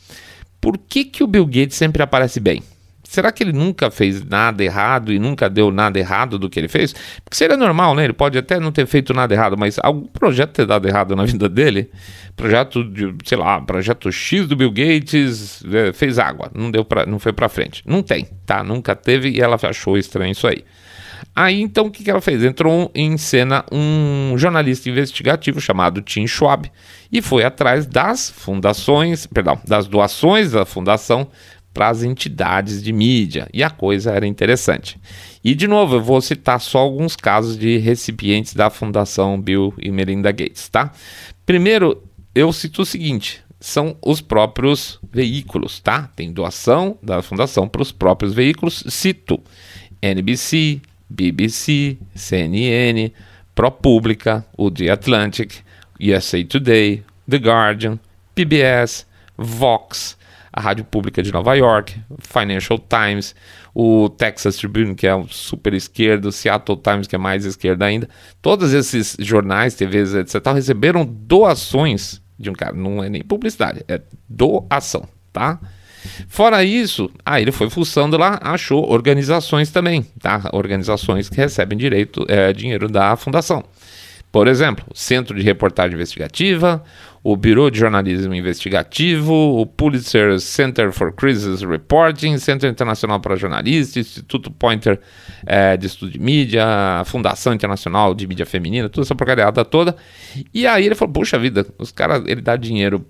por 0.60 0.76
que 0.76 1.04
que 1.04 1.22
o 1.22 1.28
Bill 1.28 1.46
Gates 1.46 1.76
sempre 1.76 2.02
aparece 2.02 2.40
bem? 2.40 2.64
Será 3.08 3.32
que 3.32 3.42
ele 3.42 3.54
nunca 3.54 3.90
fez 3.90 4.22
nada 4.22 4.62
errado 4.62 5.10
e 5.10 5.18
nunca 5.18 5.48
deu 5.48 5.72
nada 5.72 5.98
errado 5.98 6.38
do 6.38 6.50
que 6.50 6.60
ele 6.60 6.68
fez? 6.68 6.92
Porque 7.24 7.38
seria 7.38 7.56
normal, 7.56 7.94
né? 7.94 8.04
Ele 8.04 8.12
pode 8.12 8.36
até 8.36 8.60
não 8.60 8.70
ter 8.70 8.86
feito 8.86 9.14
nada 9.14 9.32
errado, 9.32 9.56
mas 9.56 9.78
algum 9.82 10.06
projeto 10.06 10.50
ter 10.50 10.66
dado 10.66 10.86
errado 10.86 11.16
na 11.16 11.24
vida 11.26 11.48
dele, 11.48 11.90
projeto 12.36 12.84
de, 12.84 13.14
sei 13.24 13.38
lá, 13.38 13.62
projeto 13.62 14.12
X 14.12 14.46
do 14.46 14.54
Bill 14.54 14.70
Gates 14.70 15.64
é, 15.72 15.90
fez 15.94 16.18
água, 16.18 16.50
não 16.54 16.70
deu 16.70 16.84
para, 16.84 17.06
não 17.06 17.18
foi 17.18 17.32
para 17.32 17.48
frente. 17.48 17.82
Não 17.86 18.02
tem, 18.02 18.28
tá? 18.44 18.62
Nunca 18.62 18.94
teve 18.94 19.30
e 19.30 19.40
ela 19.40 19.56
achou 19.62 19.96
estranho 19.96 20.32
isso 20.32 20.46
aí. 20.46 20.62
Aí 21.34 21.62
então 21.62 21.86
o 21.86 21.90
que, 21.90 22.04
que 22.04 22.10
ela 22.10 22.20
fez? 22.20 22.44
Entrou 22.44 22.90
em 22.94 23.16
cena 23.16 23.64
um 23.72 24.34
jornalista 24.36 24.90
investigativo 24.90 25.62
chamado 25.62 26.02
Tim 26.02 26.26
Schwab 26.26 26.70
e 27.10 27.22
foi 27.22 27.42
atrás 27.42 27.86
das 27.86 28.30
fundações, 28.30 29.26
perdão, 29.26 29.58
das 29.66 29.86
doações 29.86 30.52
da 30.52 30.66
fundação 30.66 31.28
para 31.72 31.88
as 31.88 32.02
entidades 32.02 32.82
de 32.82 32.92
mídia. 32.92 33.48
E 33.52 33.62
a 33.62 33.70
coisa 33.70 34.12
era 34.12 34.26
interessante. 34.26 34.98
E 35.44 35.54
de 35.54 35.66
novo, 35.66 35.96
eu 35.96 36.02
vou 36.02 36.20
citar 36.20 36.60
só 36.60 36.78
alguns 36.78 37.14
casos 37.14 37.56
de 37.56 37.78
recipientes 37.78 38.54
da 38.54 38.68
Fundação 38.70 39.40
Bill 39.40 39.72
e 39.78 39.90
Melinda 39.90 40.32
Gates, 40.32 40.68
tá? 40.68 40.92
Primeiro, 41.46 42.02
eu 42.34 42.52
cito 42.52 42.82
o 42.82 42.86
seguinte: 42.86 43.42
são 43.60 43.96
os 44.02 44.20
próprios 44.20 45.00
veículos, 45.10 45.80
tá? 45.80 46.10
Tem 46.14 46.32
doação 46.32 46.98
da 47.02 47.22
fundação 47.22 47.68
para 47.68 47.82
os 47.82 47.92
próprios 47.92 48.34
veículos. 48.34 48.84
Cito 48.88 49.40
NBC, 50.02 50.80
BBC, 51.08 51.96
CNN, 52.14 53.12
ProPublica, 53.54 54.44
o 54.56 54.70
The 54.70 54.90
Atlantic, 54.90 55.54
USA 56.00 56.44
Today, 56.44 57.02
The 57.28 57.38
Guardian, 57.38 57.98
PBS, 58.34 59.06
Vox, 59.36 60.17
a 60.52 60.60
Rádio 60.60 60.84
Pública 60.84 61.22
de 61.22 61.32
Nova 61.32 61.54
York, 61.54 62.00
Financial 62.18 62.78
Times, 62.78 63.34
o 63.74 64.08
Texas 64.08 64.56
Tribune, 64.56 64.94
que 64.94 65.06
é 65.06 65.14
um 65.14 65.28
super 65.28 65.74
esquerdo, 65.74 66.32
Seattle 66.32 66.76
Times, 66.76 67.06
que 67.06 67.14
é 67.14 67.18
mais 67.18 67.44
esquerda 67.44 67.84
ainda. 67.84 68.08
Todos 68.42 68.72
esses 68.72 69.16
jornais, 69.18 69.74
TVs, 69.74 70.14
etc., 70.14 70.52
receberam 70.52 71.04
doações 71.04 72.20
de 72.38 72.50
um 72.50 72.54
cara. 72.54 72.74
Não 72.74 73.02
é 73.02 73.08
nem 73.08 73.22
publicidade, 73.22 73.84
é 73.88 74.00
doação, 74.28 75.08
tá? 75.32 75.58
Fora 76.28 76.64
isso, 76.64 77.10
aí 77.24 77.42
ele 77.42 77.52
foi 77.52 77.68
fuçando 77.68 78.16
lá, 78.16 78.38
achou 78.42 78.90
organizações 78.90 79.70
também, 79.70 80.02
tá? 80.20 80.48
Organizações 80.52 81.28
que 81.28 81.36
recebem 81.36 81.76
direito, 81.76 82.24
é, 82.28 82.52
dinheiro 82.52 82.88
da 82.88 83.16
fundação. 83.16 83.64
Por 84.30 84.46
exemplo, 84.46 84.84
Centro 84.94 85.36
de 85.36 85.42
Reportagem 85.42 85.94
Investigativa, 85.94 86.82
o 87.22 87.36
Bureau 87.36 87.70
de 87.70 87.78
Jornalismo 87.78 88.34
Investigativo, 88.34 89.32
o 89.32 89.66
Pulitzer 89.66 90.38
Center 90.40 90.92
for 90.92 91.12
Crisis 91.12 91.62
Reporting, 91.62 92.38
Centro 92.38 92.68
Internacional 92.68 93.20
para 93.20 93.36
Jornalistas, 93.36 93.96
Instituto 93.96 94.50
Pointer 94.50 95.00
é, 95.46 95.76
de 95.76 95.86
Estudo 95.86 96.12
de 96.12 96.18
Mídia, 96.18 96.64
Fundação 97.06 97.52
Internacional 97.52 98.14
de 98.14 98.26
Mídia 98.26 98.46
Feminina, 98.46 98.88
toda 98.88 99.06
essa 99.06 99.14
porcariada 99.14 99.64
toda. 99.64 99.96
E 100.52 100.66
aí 100.66 100.86
ele 100.86 100.94
falou: 100.94 101.12
puxa 101.12 101.38
vida, 101.38 101.66
os 101.78 101.90
caras, 101.90 102.22
ele 102.26 102.40
dá 102.40 102.56
dinheiro 102.56 103.04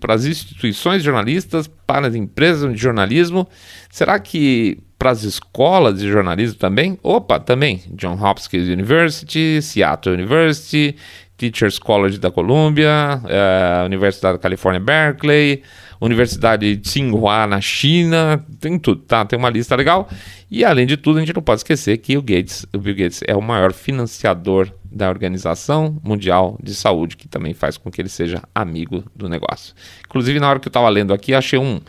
para 0.00 0.14
as 0.14 0.24
instituições 0.24 1.02
jornalistas, 1.02 1.68
para 1.86 2.06
as 2.06 2.14
empresas 2.14 2.72
de 2.72 2.78
jornalismo. 2.78 3.46
Será 3.90 4.18
que 4.18 4.78
para 4.98 5.10
as 5.10 5.24
escolas 5.24 5.98
de 5.98 6.08
jornalismo 6.08 6.58
também? 6.58 6.98
Opa, 7.02 7.38
também. 7.38 7.82
John 7.90 8.14
Hopkins 8.14 8.68
University, 8.68 9.60
Seattle 9.60 10.14
University, 10.14 10.96
Teachers 11.36 11.78
College 11.78 12.18
da 12.18 12.30
Colômbia, 12.30 13.20
é, 13.26 13.84
Universidade 13.84 14.36
da 14.36 14.42
Califórnia 14.42 14.80
Berkeley, 14.80 15.62
Universidade 16.00 16.76
de 16.76 16.82
Tsinghua 16.82 17.46
na 17.46 17.60
China, 17.60 18.44
tem 18.60 18.78
tudo, 18.78 19.02
tá? 19.02 19.24
Tem 19.24 19.38
uma 19.38 19.50
lista 19.50 19.74
legal. 19.76 20.08
E 20.50 20.64
além 20.64 20.86
de 20.86 20.96
tudo, 20.96 21.18
a 21.18 21.20
gente 21.20 21.34
não 21.34 21.42
pode 21.42 21.60
esquecer 21.60 21.98
que 21.98 22.16
o 22.16 22.22
Gates, 22.22 22.66
o 22.72 22.78
Bill 22.78 22.94
Gates 22.94 23.22
é 23.26 23.34
o 23.34 23.42
maior 23.42 23.72
financiador 23.72 24.70
da 24.90 25.08
Organização 25.08 26.00
Mundial 26.02 26.58
de 26.62 26.74
Saúde, 26.74 27.16
que 27.16 27.28
também 27.28 27.52
faz 27.52 27.76
com 27.76 27.90
que 27.90 28.00
ele 28.00 28.08
seja 28.08 28.42
amigo 28.54 29.04
do 29.14 29.28
negócio. 29.28 29.74
Inclusive, 30.06 30.40
na 30.40 30.48
hora 30.48 30.58
que 30.58 30.68
eu 30.68 30.70
estava 30.70 30.88
lendo 30.88 31.12
aqui, 31.12 31.34
achei 31.34 31.58
um, 31.58 31.80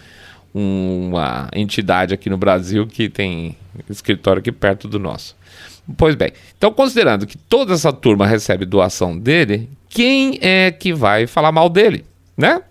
uma 0.54 1.50
entidade 1.54 2.14
aqui 2.14 2.30
no 2.30 2.38
Brasil 2.38 2.86
que 2.88 3.08
tem 3.08 3.56
escritório 3.90 4.40
aqui 4.40 4.52
perto 4.52 4.88
do 4.88 5.00
nosso. 5.00 5.37
Pois 5.96 6.16
bem, 6.16 6.32
então 6.58 6.72
considerando 6.74 7.26
que 7.26 7.38
toda 7.38 7.74
essa 7.74 7.94
turma 7.94 8.28
recebe 8.28 8.66
doação 8.66 9.18
dele, 9.18 9.70
quem 9.90 10.38
é 10.42 10.70
que 10.70 10.94
vai 10.94 11.26
falar 11.26 11.52
mal 11.52 11.70
dele, 11.70 12.04
né? 12.36 12.62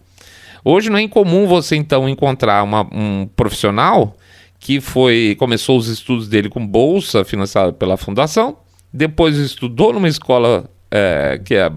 Hoje 0.62 0.90
não 0.90 0.98
é 0.98 1.02
incomum 1.02 1.46
você 1.46 1.76
então 1.76 2.08
encontrar 2.08 2.62
uma, 2.62 2.82
um 2.92 3.26
profissional 3.34 4.16
que 4.58 4.80
foi 4.80 5.36
começou 5.38 5.78
os 5.78 5.88
estudos 5.88 6.28
dele 6.28 6.48
com 6.48 6.66
bolsa 6.66 7.24
financiada 7.24 7.72
pela 7.72 7.96
fundação, 7.96 8.58
depois 8.92 9.36
estudou 9.36 9.92
numa 9.92 10.08
escola 10.08 10.68
é, 10.90 11.40
que 11.42 11.54
é 11.54 11.70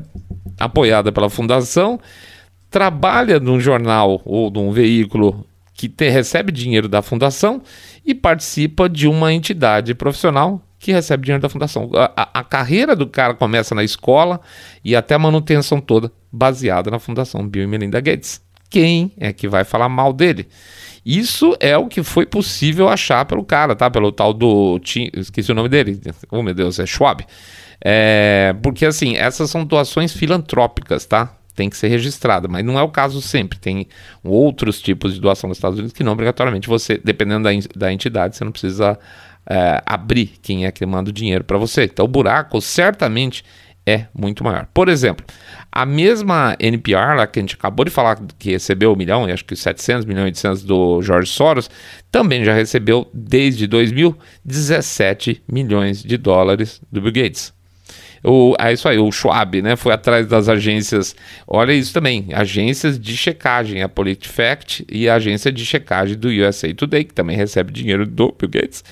apoiada 0.59 1.11
pela 1.11 1.29
fundação, 1.29 1.99
trabalha 2.69 3.39
num 3.39 3.59
jornal 3.59 4.21
ou 4.25 4.51
num 4.51 4.71
veículo 4.71 5.45
que 5.73 5.87
te, 5.87 6.09
recebe 6.09 6.51
dinheiro 6.51 6.89
da 6.89 7.01
fundação 7.01 7.61
e 8.05 8.13
participa 8.13 8.89
de 8.89 9.07
uma 9.07 9.33
entidade 9.33 9.93
profissional 9.93 10.61
que 10.79 10.93
recebe 10.93 11.25
dinheiro 11.25 11.41
da 11.41 11.49
fundação. 11.49 11.91
A, 11.93 12.39
a, 12.39 12.43
carreira 12.43 12.95
do 12.95 13.05
cara 13.05 13.33
começa 13.33 13.75
na 13.75 13.83
escola 13.83 14.39
e 14.83 14.95
até 14.95 15.13
a 15.13 15.19
manutenção 15.19 15.81
toda 15.81 16.11
baseada 16.31 16.89
na 16.89 16.97
fundação 16.97 17.45
Bill 17.45 17.63
e 17.63 17.67
Melinda 17.67 17.99
Gates. 17.99 18.41
Quem 18.69 19.11
é 19.17 19.33
que 19.33 19.47
vai 19.47 19.63
falar 19.63 19.89
mal 19.89 20.13
dele? 20.13 20.47
Isso 21.05 21.55
é 21.59 21.77
o 21.77 21.87
que 21.87 22.03
foi 22.03 22.25
possível 22.25 22.87
achar 22.87 23.25
pelo 23.25 23.43
cara, 23.43 23.75
tá? 23.75 23.89
Pelo 23.89 24.11
tal 24.11 24.33
do. 24.33 24.79
Esqueci 25.15 25.51
o 25.51 25.55
nome 25.55 25.67
dele. 25.67 25.99
Oh, 26.31 26.43
meu 26.43 26.53
Deus, 26.53 26.79
é 26.79 26.85
Schwab. 26.85 27.25
É, 27.83 28.55
porque 28.61 28.85
assim, 28.85 29.15
essas 29.17 29.49
são 29.49 29.65
doações 29.65 30.13
filantrópicas, 30.13 31.05
tá? 31.05 31.35
Tem 31.55 31.69
que 31.69 31.75
ser 31.75 31.87
registrada, 31.87 32.47
mas 32.47 32.63
não 32.63 32.77
é 32.77 32.83
o 32.83 32.89
caso 32.89 33.21
sempre. 33.21 33.57
Tem 33.57 33.87
outros 34.23 34.81
tipos 34.81 35.13
de 35.13 35.19
doação 35.19 35.47
nos 35.47 35.57
Estados 35.57 35.77
Unidos 35.77 35.93
que 35.93 36.03
não 36.03 36.13
obrigatoriamente 36.13 36.69
você, 36.69 37.01
dependendo 37.03 37.43
da, 37.43 37.49
da 37.75 37.91
entidade, 37.91 38.37
você 38.37 38.45
não 38.45 38.51
precisa 38.51 38.97
é, 39.49 39.81
abrir 39.85 40.33
quem 40.41 40.65
é 40.65 40.71
que 40.71 40.85
manda 40.85 41.09
o 41.09 41.13
dinheiro 41.13 41.43
para 41.43 41.57
você. 41.57 41.85
Então 41.85 42.05
o 42.05 42.07
buraco 42.07 42.61
certamente 42.61 43.43
é 43.85 44.05
muito 44.13 44.43
maior. 44.43 44.67
Por 44.73 44.87
exemplo, 44.87 45.25
a 45.71 45.85
mesma 45.85 46.55
NPR, 46.59 47.15
lá 47.15 47.25
que 47.25 47.39
a 47.39 47.41
gente 47.41 47.55
acabou 47.55 47.83
de 47.83 47.91
falar 47.91 48.19
que 48.37 48.51
recebeu 48.51 48.93
um 48.93 48.95
milhão, 48.95 49.25
acho 49.25 49.43
que 49.43 49.55
700 49.55 50.05
milhões 50.05 50.25
e 50.43 50.47
800 50.47 50.63
do 50.63 51.01
George 51.01 51.31
Soros, 51.31 51.69
também 52.11 52.43
já 52.43 52.53
recebeu 52.53 53.09
desde 53.13 53.65
2000 53.65 54.15
17 54.45 55.41
milhões 55.51 56.03
de 56.03 56.17
dólares 56.17 56.81
do 56.91 57.01
Bill 57.01 57.11
Gates. 57.11 57.53
O, 58.23 58.53
é 58.59 58.73
isso 58.73 58.87
aí, 58.87 58.97
o 58.97 59.11
Schwab, 59.11 59.61
né? 59.61 59.75
Foi 59.75 59.93
atrás 59.93 60.27
das 60.27 60.49
agências. 60.49 61.15
Olha 61.47 61.71
isso 61.71 61.93
também, 61.93 62.27
agências 62.33 62.99
de 62.99 63.15
checagem, 63.15 63.81
a 63.81 63.87
PolitiFact 63.87 64.85
e 64.89 65.07
a 65.07 65.15
agência 65.15 65.51
de 65.51 65.65
checagem 65.65 66.17
do 66.17 66.27
USA 66.27 66.73
Today, 66.73 67.05
que 67.05 67.13
também 67.13 67.37
recebe 67.37 67.71
dinheiro 67.71 68.05
do 68.05 68.35
Bill 68.37 68.49
Gates. 68.49 68.83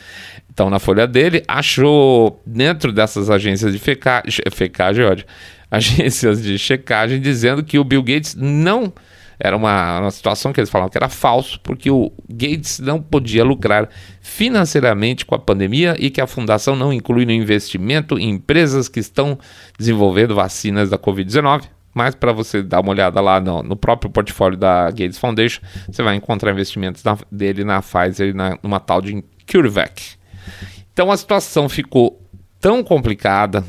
Então, 0.58 0.72
na 0.72 0.80
folha 0.80 1.06
dele, 1.06 1.44
achou 1.48 2.42
dentro 2.44 2.92
dessas 2.92 3.30
agências 3.30 3.72
de 3.72 3.78
feca... 3.78 4.24
fecagem, 4.52 5.06
agências 5.70 6.42
de 6.42 6.58
checagem, 6.58 7.22
dizendo 7.22 7.64
que 7.64 7.78
o 7.78 7.84
Bill 7.84 8.02
Gates 8.02 8.34
não 8.34 8.92
era 9.40 9.56
uma, 9.56 10.00
uma 10.00 10.10
situação 10.10 10.52
que 10.52 10.60
eles 10.60 10.72
falavam 10.72 10.90
que 10.90 10.98
era 10.98 11.10
falso, 11.10 11.60
porque 11.60 11.92
o 11.92 12.12
Gates 12.28 12.80
não 12.80 13.00
podia 13.00 13.44
lucrar 13.44 13.88
financeiramente 14.20 15.28
com 15.28 15.36
a 15.36 15.40
pandemia 15.40 15.96
e 16.00 16.10
que 16.10 16.20
a 16.20 16.26
fundação 16.26 16.76
não 16.76 16.92
inclui 16.92 17.24
no 17.24 17.32
investimento 17.32 18.18
em 18.18 18.32
empresas 18.32 18.90
que 18.90 19.00
estão 19.00 19.38
desenvolvendo 19.78 20.34
vacinas 20.34 20.90
da 20.90 20.98
Covid-19. 20.98 21.66
Mas 21.94 22.16
para 22.16 22.32
você 22.32 22.64
dar 22.64 22.80
uma 22.80 22.90
olhada 22.90 23.22
lá 23.22 23.40
no, 23.40 23.62
no, 23.62 23.76
próprio 23.76 24.10
portfólio 24.10 24.58
da 24.58 24.90
Gates 24.90 25.20
Foundation, 25.20 25.62
você 25.88 26.02
vai 26.02 26.16
encontrar 26.16 26.52
investimentos 26.52 27.04
na, 27.04 27.16
dele 27.32 27.64
na 27.64 27.80
Pfizer 27.80 28.30
e 28.30 28.34
na, 28.34 28.58
numa 28.64 28.80
tal 28.80 29.04
de 29.04 29.24
CureVac. 29.46 30.17
Então 30.94 31.12
a 31.12 31.18
situação 31.18 31.70
ficou 31.70 32.22
tão 32.60 32.84
complicada 32.84 33.64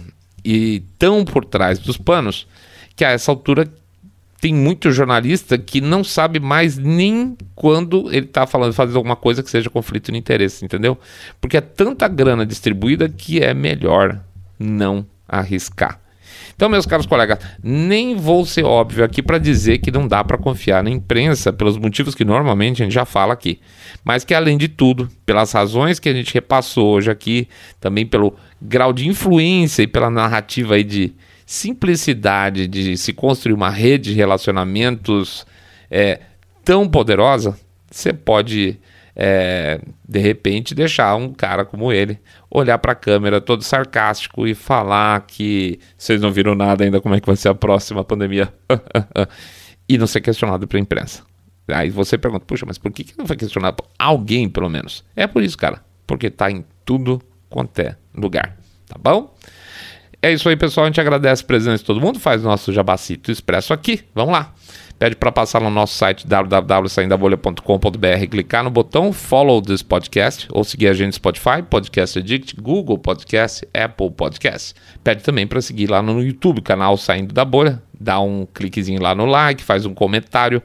e 0.44 0.82
tão 0.98 1.24
por 1.24 1.44
trás 1.44 1.78
dos 1.78 1.96
panos 1.96 2.46
que 2.96 3.04
a 3.04 3.10
essa 3.10 3.30
altura 3.30 3.70
tem 4.40 4.54
muito 4.54 4.92
jornalista 4.92 5.58
que 5.58 5.80
não 5.80 6.04
sabe 6.04 6.38
mais 6.38 6.78
nem 6.78 7.36
quando 7.54 8.08
ele 8.12 8.26
está 8.26 8.46
falando 8.46 8.72
fazer 8.72 8.96
alguma 8.96 9.16
coisa 9.16 9.42
que 9.42 9.50
seja 9.50 9.68
conflito 9.68 10.12
de 10.12 10.18
interesse, 10.18 10.64
entendeu? 10.64 10.96
Porque 11.40 11.56
é 11.56 11.60
tanta 11.60 12.06
grana 12.06 12.46
distribuída 12.46 13.08
que 13.08 13.40
é 13.40 13.52
melhor 13.52 14.20
não 14.58 15.04
arriscar. 15.28 16.00
Então, 16.58 16.68
meus 16.68 16.86
caros 16.86 17.06
colegas, 17.06 17.38
nem 17.62 18.16
vou 18.16 18.44
ser 18.44 18.64
óbvio 18.64 19.04
aqui 19.04 19.22
para 19.22 19.38
dizer 19.38 19.78
que 19.78 19.92
não 19.92 20.08
dá 20.08 20.24
para 20.24 20.36
confiar 20.36 20.82
na 20.82 20.90
imprensa 20.90 21.52
pelos 21.52 21.78
motivos 21.78 22.16
que 22.16 22.24
normalmente 22.24 22.82
a 22.82 22.84
gente 22.84 22.92
já 22.92 23.04
fala 23.04 23.32
aqui, 23.32 23.60
mas 24.02 24.24
que 24.24 24.34
além 24.34 24.58
de 24.58 24.66
tudo, 24.66 25.08
pelas 25.24 25.52
razões 25.52 26.00
que 26.00 26.08
a 26.08 26.12
gente 26.12 26.34
repassou 26.34 26.96
hoje 26.96 27.12
aqui, 27.12 27.46
também 27.78 28.04
pelo 28.04 28.34
grau 28.60 28.92
de 28.92 29.06
influência 29.06 29.84
e 29.84 29.86
pela 29.86 30.10
narrativa 30.10 30.74
aí 30.74 30.82
de 30.82 31.14
simplicidade 31.46 32.66
de 32.66 32.96
se 32.96 33.12
construir 33.12 33.54
uma 33.54 33.70
rede 33.70 34.10
de 34.10 34.16
relacionamentos 34.16 35.46
é, 35.88 36.18
tão 36.64 36.88
poderosa, 36.88 37.56
você 37.88 38.12
pode, 38.12 38.76
é, 39.20 39.80
de 40.08 40.20
repente, 40.20 40.76
deixar 40.76 41.16
um 41.16 41.32
cara 41.32 41.64
como 41.64 41.92
ele 41.92 42.20
olhar 42.48 42.78
para 42.78 42.92
a 42.92 42.94
câmera 42.94 43.40
todo 43.40 43.64
sarcástico 43.64 44.46
e 44.46 44.54
falar 44.54 45.26
que 45.26 45.80
vocês 45.96 46.20
não 46.20 46.30
viram 46.30 46.54
nada 46.54 46.84
ainda, 46.84 47.00
como 47.00 47.16
é 47.16 47.20
que 47.20 47.26
vai 47.26 47.34
ser 47.34 47.48
a 47.48 47.54
próxima 47.54 48.04
pandemia, 48.04 48.54
e 49.88 49.98
não 49.98 50.06
ser 50.06 50.20
questionado 50.20 50.68
pela 50.68 50.80
imprensa. 50.80 51.24
Aí 51.66 51.90
você 51.90 52.16
pergunta, 52.16 52.46
puxa, 52.46 52.64
mas 52.64 52.78
por 52.78 52.92
que, 52.92 53.02
que 53.02 53.18
não 53.18 53.26
foi 53.26 53.36
questionado 53.36 53.82
alguém, 53.98 54.48
pelo 54.48 54.70
menos? 54.70 55.04
É 55.16 55.26
por 55.26 55.42
isso, 55.42 55.58
cara, 55.58 55.84
porque 56.06 56.28
está 56.28 56.48
em 56.48 56.64
tudo 56.84 57.20
quanto 57.50 57.76
é 57.80 57.96
lugar, 58.14 58.56
tá 58.86 58.96
bom? 59.02 59.34
É 60.22 60.32
isso 60.32 60.48
aí, 60.48 60.56
pessoal. 60.56 60.84
A 60.84 60.88
gente 60.88 61.00
agradece 61.00 61.42
a 61.42 61.46
presença 61.46 61.78
de 61.78 61.84
todo 61.84 62.00
mundo. 62.00 62.18
Faz 62.18 62.42
nosso 62.42 62.72
jabacito 62.72 63.30
expresso 63.30 63.72
aqui. 63.72 64.00
Vamos 64.12 64.32
lá. 64.32 64.52
Pede 64.98 65.14
para 65.14 65.30
passar 65.30 65.60
no 65.60 65.70
nosso 65.70 65.94
site 65.94 66.26
www.saindabolha.com.br, 66.26 68.26
clicar 68.28 68.64
no 68.64 68.70
botão 68.70 69.12
Follow 69.12 69.62
this 69.62 69.80
podcast 69.80 70.48
ou 70.50 70.64
seguir 70.64 70.88
a 70.88 70.92
gente 70.92 71.06
no 71.06 71.12
Spotify, 71.12 71.62
Podcast 71.62 72.18
Addict, 72.18 72.56
Google 72.60 72.98
Podcast, 72.98 73.64
Apple 73.72 74.10
Podcast. 74.10 74.74
Pede 75.04 75.22
também 75.22 75.46
para 75.46 75.62
seguir 75.62 75.88
lá 75.88 76.02
no 76.02 76.20
YouTube, 76.20 76.60
canal 76.62 76.96
Saindo 76.96 77.32
da 77.32 77.44
Bolha. 77.44 77.80
Dá 77.98 78.18
um 78.18 78.44
cliquezinho 78.52 79.00
lá 79.00 79.14
no 79.14 79.24
like, 79.24 79.62
faz 79.62 79.86
um 79.86 79.94
comentário 79.94 80.60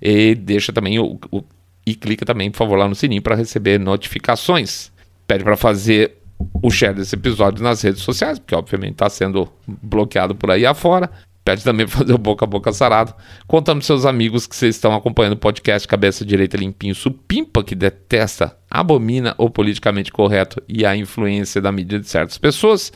e 0.00 0.34
deixa 0.34 0.72
também 0.72 0.98
o, 0.98 1.18
o 1.30 1.44
e 1.86 1.94
clica 1.94 2.24
também, 2.24 2.50
por 2.50 2.56
favor, 2.56 2.78
lá 2.78 2.88
no 2.88 2.94
sininho 2.94 3.20
para 3.20 3.34
receber 3.34 3.78
notificações. 3.78 4.90
Pede 5.26 5.44
para 5.44 5.56
fazer 5.56 6.16
o 6.62 6.70
share 6.70 6.94
desse 6.94 7.14
episódio 7.14 7.62
nas 7.62 7.82
redes 7.82 8.02
sociais, 8.02 8.38
porque 8.38 8.54
obviamente 8.54 8.92
está 8.92 9.10
sendo 9.10 9.46
bloqueado 9.66 10.34
por 10.34 10.50
aí 10.50 10.64
afora. 10.64 11.10
Pede 11.44 11.62
também 11.62 11.86
para 11.88 11.98
fazer 11.98 12.14
o 12.14 12.18
boca 12.18 12.44
a 12.44 12.48
boca 12.48 12.72
sarado. 12.72 13.14
Contando 13.46 13.78
para 13.78 13.86
seus 13.86 14.06
amigos 14.06 14.46
que 14.46 14.56
vocês 14.56 14.74
estão 14.74 14.94
acompanhando 14.94 15.34
o 15.34 15.38
podcast 15.38 15.86
Cabeça 15.86 16.24
Direita 16.24 16.56
Limpinho 16.56 16.94
Supimpa, 16.94 17.62
que 17.62 17.74
detesta, 17.74 18.56
abomina 18.70 19.34
o 19.38 19.50
politicamente 19.50 20.10
correto 20.10 20.62
e 20.68 20.86
a 20.86 20.96
influência 20.96 21.60
da 21.60 21.70
mídia 21.70 22.00
de 22.00 22.08
certas 22.08 22.38
pessoas. 22.38 22.92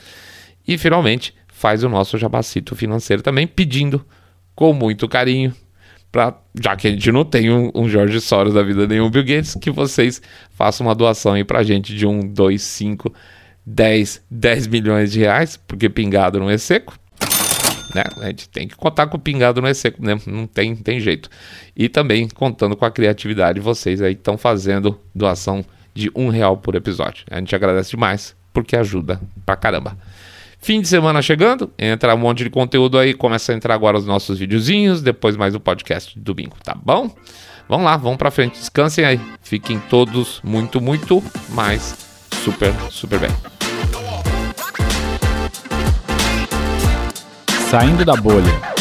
E 0.67 0.77
finalmente 0.77 1.33
faz 1.47 1.83
o 1.83 1.89
nosso 1.89 2.17
jabacito 2.17 2.75
financeiro 2.75 3.21
também, 3.21 3.45
pedindo 3.45 4.05
com 4.55 4.73
muito 4.73 5.07
carinho 5.07 5.53
Pra, 6.11 6.35
já 6.59 6.75
que 6.75 6.87
a 6.87 6.91
gente 6.91 7.11
não 7.11 7.23
tem 7.23 7.51
um, 7.51 7.71
um 7.75 7.87
Jorge 7.87 8.19
Soros 8.19 8.55
da 8.55 8.63
vida 8.63 8.87
nenhum 8.87 9.11
Bill 9.11 9.23
Gates, 9.23 9.55
que 9.61 9.69
vocês 9.69 10.19
façam 10.49 10.87
uma 10.87 10.95
doação 10.95 11.33
aí 11.33 11.43
pra 11.43 11.61
gente 11.61 11.95
de 11.95 12.05
um, 12.07 12.27
dois, 12.27 12.63
cinco, 12.63 13.13
dez, 13.63 14.23
dez 14.29 14.65
milhões 14.65 15.11
de 15.11 15.19
reais, 15.19 15.55
porque 15.55 15.87
pingado 15.87 16.39
não 16.39 16.49
é 16.49 16.57
seco. 16.57 16.97
Né? 17.93 18.03
A 18.21 18.27
gente 18.27 18.49
tem 18.49 18.67
que 18.67 18.75
contar 18.75 19.07
com 19.07 19.17
o 19.17 19.19
pingado 19.19 19.61
não 19.61 19.67
é 19.67 19.73
seco, 19.73 20.03
né? 20.03 20.19
não 20.25 20.45
tem, 20.45 20.75
tem 20.75 20.99
jeito. 20.99 21.29
E 21.75 21.89
também 21.89 22.27
contando 22.27 22.75
com 22.75 22.85
a 22.85 22.91
criatividade 22.91 23.59
de 23.59 23.65
vocês 23.65 24.01
aí 24.01 24.13
estão 24.13 24.37
fazendo 24.37 24.99
doação 25.13 25.65
de 25.93 26.11
um 26.15 26.29
real 26.29 26.57
por 26.57 26.75
episódio. 26.75 27.25
A 27.29 27.37
gente 27.39 27.55
agradece 27.55 27.91
demais 27.91 28.35
porque 28.53 28.75
ajuda 28.75 29.19
pra 29.45 29.55
caramba. 29.55 29.97
Fim 30.61 30.81
de 30.81 30.87
semana 30.89 31.21
chegando, 31.21 31.71
entra 31.79 32.13
um 32.13 32.17
monte 32.17 32.43
de 32.43 32.49
conteúdo 32.49 32.97
aí, 32.97 33.13
começa 33.13 33.53
a 33.53 33.55
entrar 33.55 33.73
agora 33.73 33.97
os 33.97 34.05
nossos 34.05 34.37
videozinhos, 34.37 35.01
depois 35.01 35.37
mais 35.37 35.55
o 35.55 35.59
podcast 35.59 36.13
de 36.13 36.19
domingo, 36.19 36.57
tá 36.61 36.75
bom? 36.75 37.09
Vamos 37.67 37.85
lá, 37.85 37.95
vamos 37.95 38.17
pra 38.17 38.29
frente, 38.31 38.59
descansem 38.59 39.05
aí. 39.05 39.21
Fiquem 39.41 39.79
todos 39.89 40.41
muito, 40.43 40.81
muito 40.81 41.23
mais 41.49 41.95
super, 42.43 42.73
super 42.89 43.19
bem. 43.19 43.58
Saindo 47.69 48.03
da 48.03 48.15
bolha. 48.15 48.78